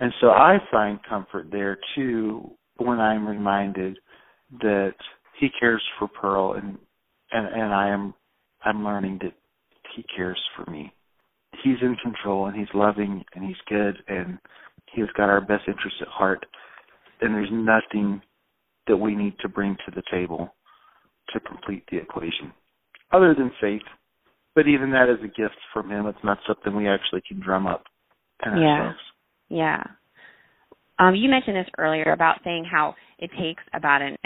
[0.00, 3.98] And so I find comfort there too when I'm reminded
[4.60, 4.94] that
[5.40, 6.78] he cares for Pearl and
[7.32, 8.14] and and I am
[8.64, 9.34] I'm learning that
[9.94, 10.92] he cares for me.
[11.64, 14.38] He's in control and he's loving and he's good and
[14.94, 16.44] he has got our best interests at heart
[17.20, 18.22] and there's nothing
[18.86, 20.54] that we need to bring to the table
[21.30, 22.52] to complete the equation
[23.12, 23.82] other than faith.
[24.54, 26.06] But even that is a gift from him.
[26.06, 27.84] It's not something we actually can drum up
[28.44, 28.66] in yeah.
[28.66, 28.98] ourselves.
[29.48, 29.82] Yeah.
[30.98, 34.16] Um, you mentioned this earlier about saying how it takes about an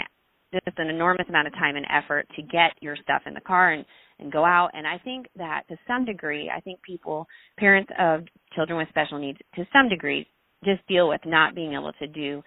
[0.65, 3.71] just an enormous amount of time and effort to get your stuff in the car
[3.71, 3.83] and
[4.19, 7.25] and go out and i think that to some degree i think people
[7.57, 8.21] parents of
[8.53, 10.27] children with special needs to some degree
[10.63, 12.41] just deal with not being able to do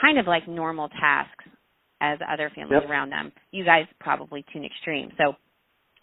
[0.00, 1.44] kind of like normal tasks
[2.00, 2.90] as other families yep.
[2.90, 5.34] around them you guys probably to an extreme so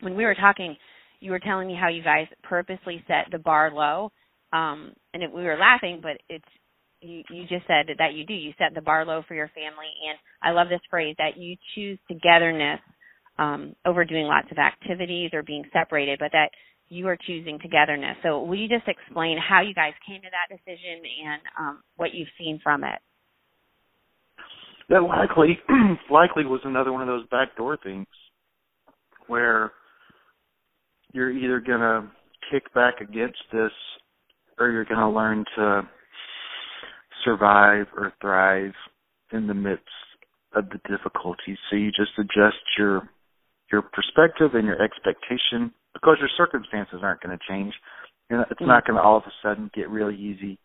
[0.02, 0.76] when we were talking
[1.20, 4.12] you were telling me how you guys purposely set the bar low
[4.54, 6.46] um and it, we were laughing but it's
[7.02, 8.34] you, you just said that you do.
[8.34, 11.56] You set the bar low for your family, and I love this phrase that you
[11.76, 12.80] choose togetherness
[13.38, 16.50] um, over doing lots of activities or being separated, but that
[16.90, 18.18] you are choosing togetherness.
[18.24, 22.14] So, will you just explain how you guys came to that decision and um, what
[22.14, 23.00] you've seen from it?
[24.90, 25.60] That likely,
[26.10, 28.08] likely was another one of those backdoor things
[29.28, 29.72] where
[31.14, 32.10] you're either going to
[32.52, 33.72] kick back against this
[34.58, 35.82] or you're going to learn to
[37.26, 38.74] survive or thrive
[39.34, 39.84] in the midst
[40.56, 41.58] of the difficulties.
[41.70, 43.10] So you just adjust your
[43.70, 47.74] your perspective and your expectation because your circumstances aren't going to change.
[48.30, 50.60] You know, it's not going to all of a sudden get really easy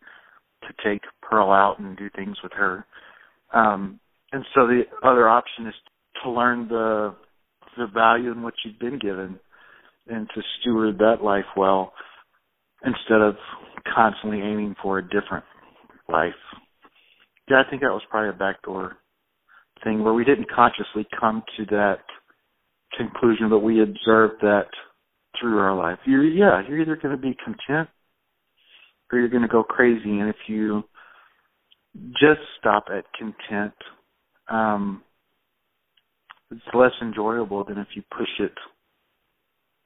[0.63, 2.85] to take Pearl out and do things with her.
[3.53, 3.99] Um,
[4.31, 5.73] and so the other option is
[6.23, 7.15] to learn the
[7.77, 9.39] the value in what you've been given
[10.07, 11.93] and to steward that life well
[12.85, 13.35] instead of
[13.95, 15.45] constantly aiming for a different
[16.07, 16.33] life.
[17.49, 18.97] Yeah, I think that was probably a backdoor
[19.83, 21.99] thing where we didn't consciously come to that
[22.97, 24.67] conclusion, but we observed that
[25.39, 25.99] through our life.
[26.05, 27.89] You're yeah, you're either going to be content
[29.11, 30.19] or you're going to go crazy.
[30.19, 30.83] And if you
[32.11, 33.73] just stop at content,
[34.49, 35.03] um,
[36.51, 38.53] it's less enjoyable than if you push it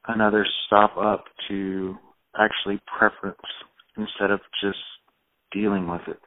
[0.08, 1.96] another stop up to
[2.40, 3.38] actually preference
[3.98, 4.78] instead of just
[5.52, 6.20] dealing with it.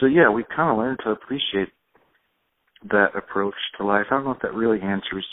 [0.00, 1.68] So yeah, we kind of learned to appreciate
[2.90, 4.06] that approach to life.
[4.10, 5.26] I don't know if that really answers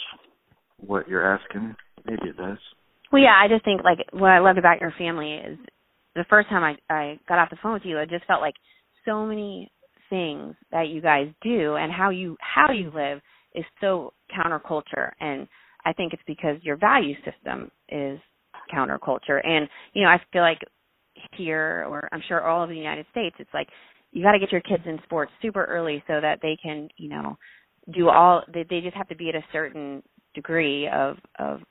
[0.85, 1.75] what you're asking.
[2.05, 2.57] Maybe it does.
[3.11, 5.57] Well, yeah, I just think like what I loved about your family is
[6.15, 8.55] the first time I I got off the phone with you, I just felt like
[9.05, 9.71] so many
[10.09, 13.19] things that you guys do and how you how you live
[13.55, 15.47] is so counterculture and
[15.85, 18.19] I think it's because your value system is
[18.73, 20.59] counterculture and you know I feel like
[21.37, 23.67] here or I'm sure all of the United States, it's like
[24.11, 27.09] you got to get your kids in sports super early so that they can, you
[27.09, 27.37] know,
[27.93, 30.01] do all they they just have to be at a certain
[30.33, 31.61] degree of of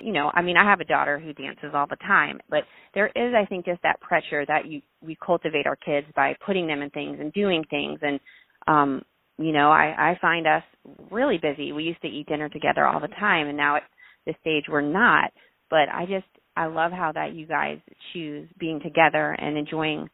[0.00, 2.60] you know, I mean, I have a daughter who dances all the time, but
[2.94, 6.66] there is, I think, just that pressure that you we cultivate our kids by putting
[6.66, 8.18] them in things and doing things, and
[8.66, 9.02] um,
[9.38, 10.62] you know, I I find us
[11.10, 11.72] really busy.
[11.72, 13.82] We used to eat dinner together all the time, and now at
[14.26, 15.32] this stage we're not.
[15.68, 16.26] But I just
[16.56, 17.78] I love how that you guys
[18.12, 20.08] choose being together and enjoying,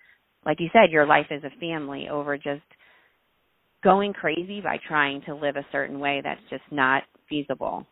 [0.45, 2.63] like you said, your life as a family over just
[3.87, 7.87] going crazy by trying to live a certain way that's just not feasible.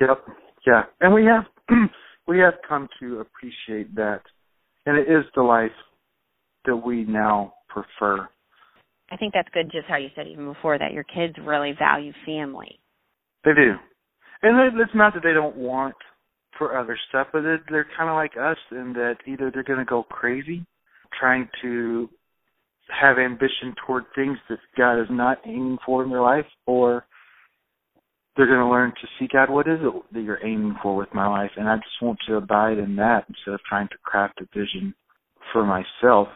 [0.00, 0.24] Yep.
[0.64, 0.82] Yeah.
[1.00, 1.44] And we have
[2.28, 4.20] we have come to appreciate that.
[4.86, 5.72] And it is the life
[6.66, 8.28] that we now prefer.
[9.10, 12.12] I think that's good just how you said even before that your kids really value
[12.24, 12.78] family.
[13.44, 13.74] They do.
[14.42, 15.96] And it's not that they don't want
[16.56, 19.84] for other stuff, but they're kind of like us in that either they're going to
[19.84, 20.64] go crazy
[21.18, 22.08] trying to
[22.88, 27.04] have ambition toward things that God is not aiming for in their life, or
[28.36, 31.12] they're going to learn to see God, what is it that you're aiming for with
[31.14, 31.50] my life?
[31.56, 34.94] And I just want to abide in that instead of trying to craft a vision
[35.52, 36.28] for myself.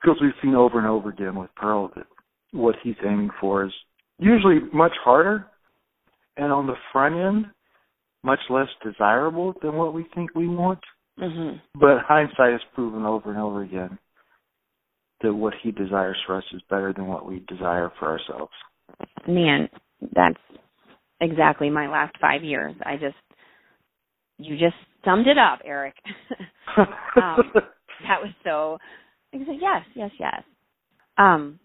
[0.00, 2.06] Because we've seen over and over again with Pearl that
[2.52, 3.72] what he's aiming for is
[4.18, 5.46] usually much harder
[6.36, 7.46] and on the front end
[8.22, 10.80] much less desirable than what we think we want.
[11.18, 11.58] Mm-hmm.
[11.74, 13.98] But hindsight has proven over and over again
[15.24, 18.52] that what he desires for us is better than what we desire for ourselves.
[19.26, 19.68] Man,
[20.14, 20.38] that's
[21.20, 22.74] exactly my last five years.
[22.84, 23.16] I just
[24.38, 25.94] you just summed it up, Eric.
[26.76, 28.78] um, that was so.
[29.32, 30.42] Yes, yes, yes.
[31.18, 31.58] Um,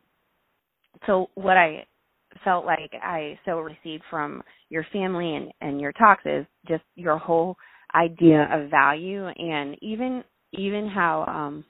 [1.05, 1.85] so what I
[2.43, 7.17] felt like I so received from your family and and your talks is just your
[7.17, 7.55] whole
[7.95, 11.65] idea of value and even even how um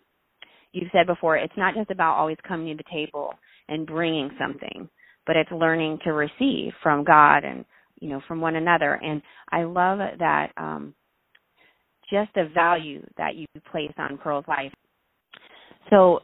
[0.72, 3.34] you've said before it's not just about always coming to the table
[3.68, 4.90] and bringing something
[5.30, 7.64] but it's learning to receive from God and
[8.02, 8.94] you know from one another.
[8.96, 10.96] And I love that um
[12.12, 14.74] just the value that you place on Pearl's life.
[15.92, 16.22] So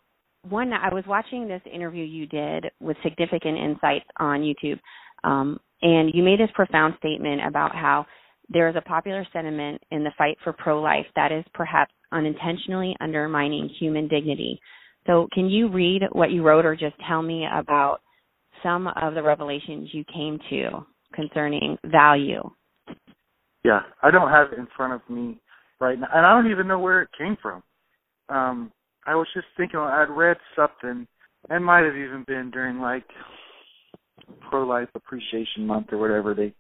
[0.50, 4.80] one I was watching this interview you did with significant insights on YouTube
[5.24, 8.08] um and you made this profound statement about how
[8.50, 12.96] there is a popular sentiment in the fight for pro life that is perhaps unintentionally
[13.00, 14.60] undermining human dignity.
[15.08, 18.00] So, can you read what you wrote or just tell me about
[18.64, 22.42] some of the revelations you came to concerning value?
[23.64, 25.40] Yeah, I don't have it in front of me
[25.80, 27.64] right now, and I don't even know where it came from.
[28.30, 28.72] Um,
[29.06, 31.08] I was just thinking, I'd read something,
[31.50, 33.06] and might have even been during like
[34.50, 36.54] Pro Life Appreciation Month or whatever they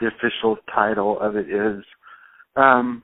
[0.00, 1.84] the official title of it is.
[2.56, 3.02] Um,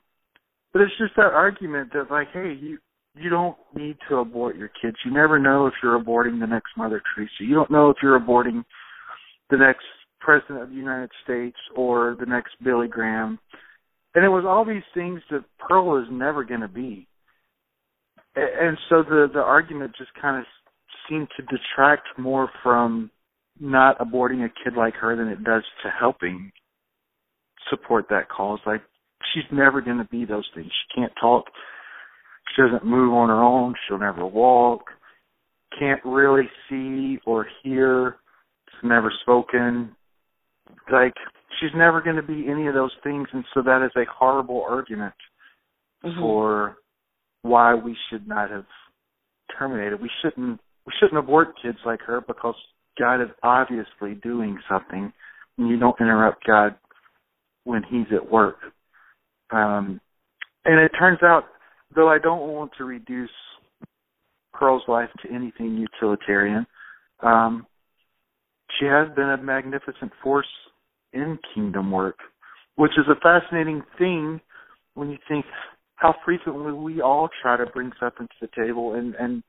[0.78, 2.78] but it's just that argument that like, hey, you
[3.16, 4.96] you don't need to abort your kids.
[5.04, 7.32] You never know if you're aborting the next Mother Teresa.
[7.40, 8.62] You don't know if you're aborting
[9.50, 9.82] the next
[10.20, 13.40] President of the United States or the next Billy Graham.
[14.14, 17.08] And it was all these things that Pearl is never going to be.
[18.36, 20.44] And so the the argument just kind of
[21.08, 23.10] seemed to detract more from
[23.58, 26.52] not aborting a kid like her than it does to helping
[27.68, 28.60] support that cause.
[28.64, 28.82] Like
[29.32, 30.66] she's never going to be those things.
[30.66, 31.44] She can't talk.
[32.54, 33.74] She doesn't move on her own.
[33.86, 34.82] She'll never walk.
[35.78, 38.16] Can't really see or hear.
[38.70, 39.94] She's never spoken.
[40.90, 41.14] Like
[41.60, 44.64] she's never going to be any of those things, and so that is a horrible
[44.68, 45.14] argument
[46.04, 46.18] mm-hmm.
[46.18, 46.76] for
[47.42, 48.64] why we should not have
[49.58, 50.00] terminated.
[50.00, 50.60] We shouldn't.
[50.86, 52.54] We shouldn't abort kids like her because
[52.98, 55.12] God is obviously doing something,
[55.58, 56.76] and you don't interrupt God
[57.64, 58.56] when he's at work.
[59.50, 60.00] Um,
[60.64, 61.44] and it turns out,
[61.94, 63.30] though I don't want to reduce
[64.52, 66.66] Pearl's life to anything utilitarian,
[67.22, 67.66] um,
[68.78, 70.46] she has been a magnificent force
[71.12, 72.18] in kingdom work,
[72.76, 74.40] which is a fascinating thing
[74.94, 75.44] when you think
[75.96, 79.42] how frequently we all try to bring something to the table and, and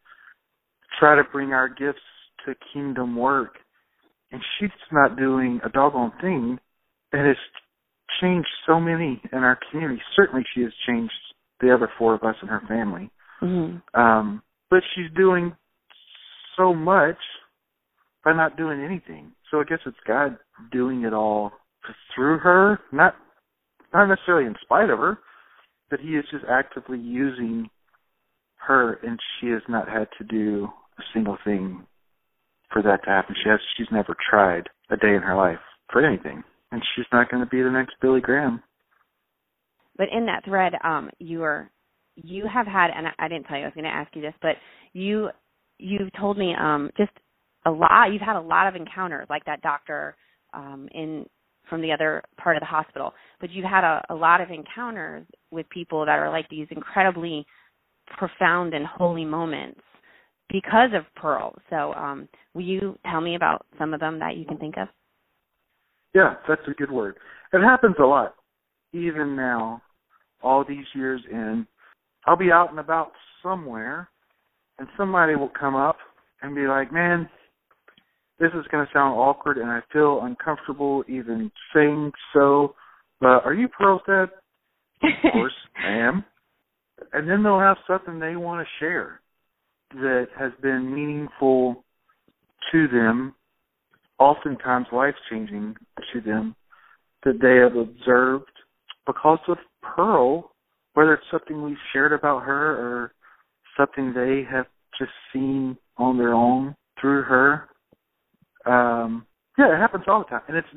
[1.00, 2.00] try to bring our gifts
[2.46, 3.56] to kingdom work.
[4.32, 6.60] And she's not doing a doggone thing.
[7.12, 7.40] And it's
[8.22, 10.02] changed so many in our community.
[10.16, 11.14] Certainly, she has changed
[11.62, 13.10] the other four of us in her family.
[13.42, 14.00] Mm-hmm.
[14.00, 15.56] Um, but she's doing
[16.58, 17.18] so much
[18.24, 19.32] by not doing anything.
[19.50, 20.38] So I guess it's God
[20.72, 21.52] doing it all
[22.14, 23.16] through her, not
[23.94, 25.18] not necessarily in spite of her,
[25.90, 27.70] but He is just actively using
[28.68, 30.68] her, and she has not had to do
[31.00, 31.88] a single thing
[32.72, 33.36] for that to happen.
[33.42, 35.60] She has she's never tried a day in her life
[35.92, 38.62] for anything and she's not going to be the next Billy Graham.
[39.98, 41.70] But in that thread, um, you are
[42.16, 44.34] you have had, and I didn't tell you I was going to ask you this,
[44.42, 44.56] but
[44.94, 45.30] you
[45.78, 47.12] you've told me um, just
[47.66, 48.08] a lot.
[48.12, 50.16] You've had a lot of encounters like that doctor
[50.54, 51.26] um, in
[51.70, 53.14] from the other part of the hospital.
[53.40, 57.46] but you've had a, a lot of encounters with people that are like these incredibly
[58.18, 59.80] profound and holy moments
[60.50, 61.54] because of Pearl.
[61.70, 64.88] So, um, will you tell me about some of them that you can think of?
[66.14, 67.16] Yeah, that's a good word.
[67.54, 68.36] It happens a lot,
[68.94, 69.82] even now,
[70.42, 71.68] all these years in.
[72.26, 73.12] I'll be out and about
[73.44, 74.10] somewhere,
[74.78, 75.98] and somebody will come up
[76.42, 77.30] and be like, "Man,
[78.40, 82.76] this is going to sound awkward, and I feel uncomfortable even saying so.
[83.20, 84.30] But are you Pearl's dad?
[85.02, 85.54] of course,
[85.84, 86.26] I am."
[87.14, 89.22] And then they'll have something they want to share
[89.94, 91.84] that has been meaningful
[92.72, 93.34] to them,
[94.20, 95.76] oftentimes life changing
[96.14, 96.56] to them,
[97.24, 98.52] that they have observed
[99.06, 100.52] because of Pearl,
[100.94, 103.14] whether it's something we've shared about her or
[103.78, 104.66] something they have
[104.98, 107.70] just seen on their own through her.
[108.66, 109.26] Um,
[109.58, 110.68] yeah, it happens all the time, and it's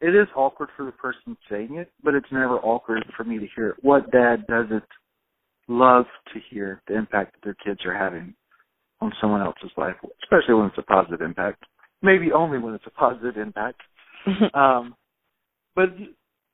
[0.00, 3.46] it is awkward for the person saying it, but it's never awkward for me to
[3.54, 3.76] hear it.
[3.80, 4.84] What dad doesn't
[5.68, 8.34] love to hear the impact that their kids are having
[9.00, 11.64] on someone else's life, especially when it's a positive impact.
[12.02, 13.80] Maybe only when it's a positive impact.
[14.54, 14.94] um,
[15.74, 15.90] but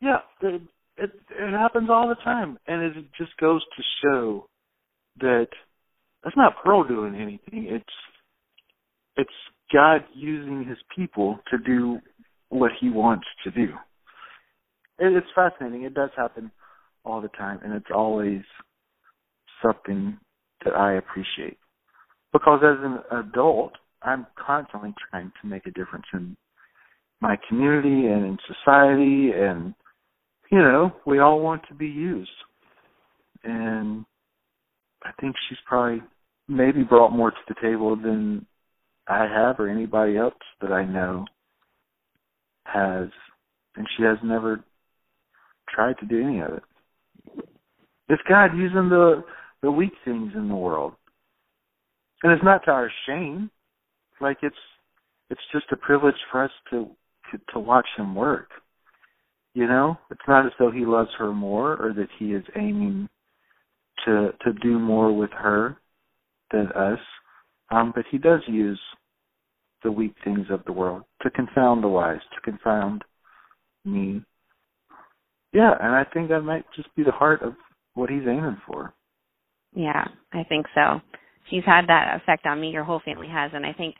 [0.01, 0.62] yeah, it,
[0.97, 4.47] it it happens all the time, and it just goes to show
[5.20, 5.49] that
[6.22, 7.66] that's not Pearl doing anything.
[7.68, 7.84] It's
[9.16, 9.30] it's
[9.72, 11.99] God using His people to do
[12.49, 13.68] what He wants to do.
[14.99, 15.82] It, it's fascinating.
[15.82, 16.51] It does happen
[17.05, 18.43] all the time, and it's always
[19.62, 20.18] something
[20.64, 21.59] that I appreciate
[22.32, 23.72] because as an adult,
[24.05, 26.36] I'm constantly trying to make a difference in
[27.20, 29.74] my community and in society and
[30.50, 32.30] you know, we all want to be used.
[33.42, 34.05] And
[35.03, 36.03] I think she's probably
[36.46, 38.44] maybe brought more to the table than
[39.09, 41.24] I have or anybody else that I know
[42.64, 43.09] has.
[43.76, 44.62] And she has never
[45.74, 46.62] tried to do any of it.
[48.09, 49.24] It's God using the
[49.62, 50.92] the weak things in the world
[52.22, 53.50] and it's not to our shame.
[54.23, 54.57] Like it's
[55.31, 56.89] it's just a privilege for us to
[57.31, 58.49] to, to watch him work.
[59.55, 63.09] You know, it's not as though he loves her more or that he is aiming
[64.05, 65.77] to to do more with her
[66.53, 67.01] than us.
[67.70, 68.81] Um, but he does use
[69.83, 73.03] the weak things of the world to confound the wise, to confound
[73.85, 74.23] me.
[75.53, 77.55] Yeah, and I think that might just be the heart of
[77.95, 78.95] what he's aiming for.
[79.75, 81.01] Yeah, I think so
[81.53, 82.70] she's had that effect on me.
[82.70, 83.94] Your whole family has, and I think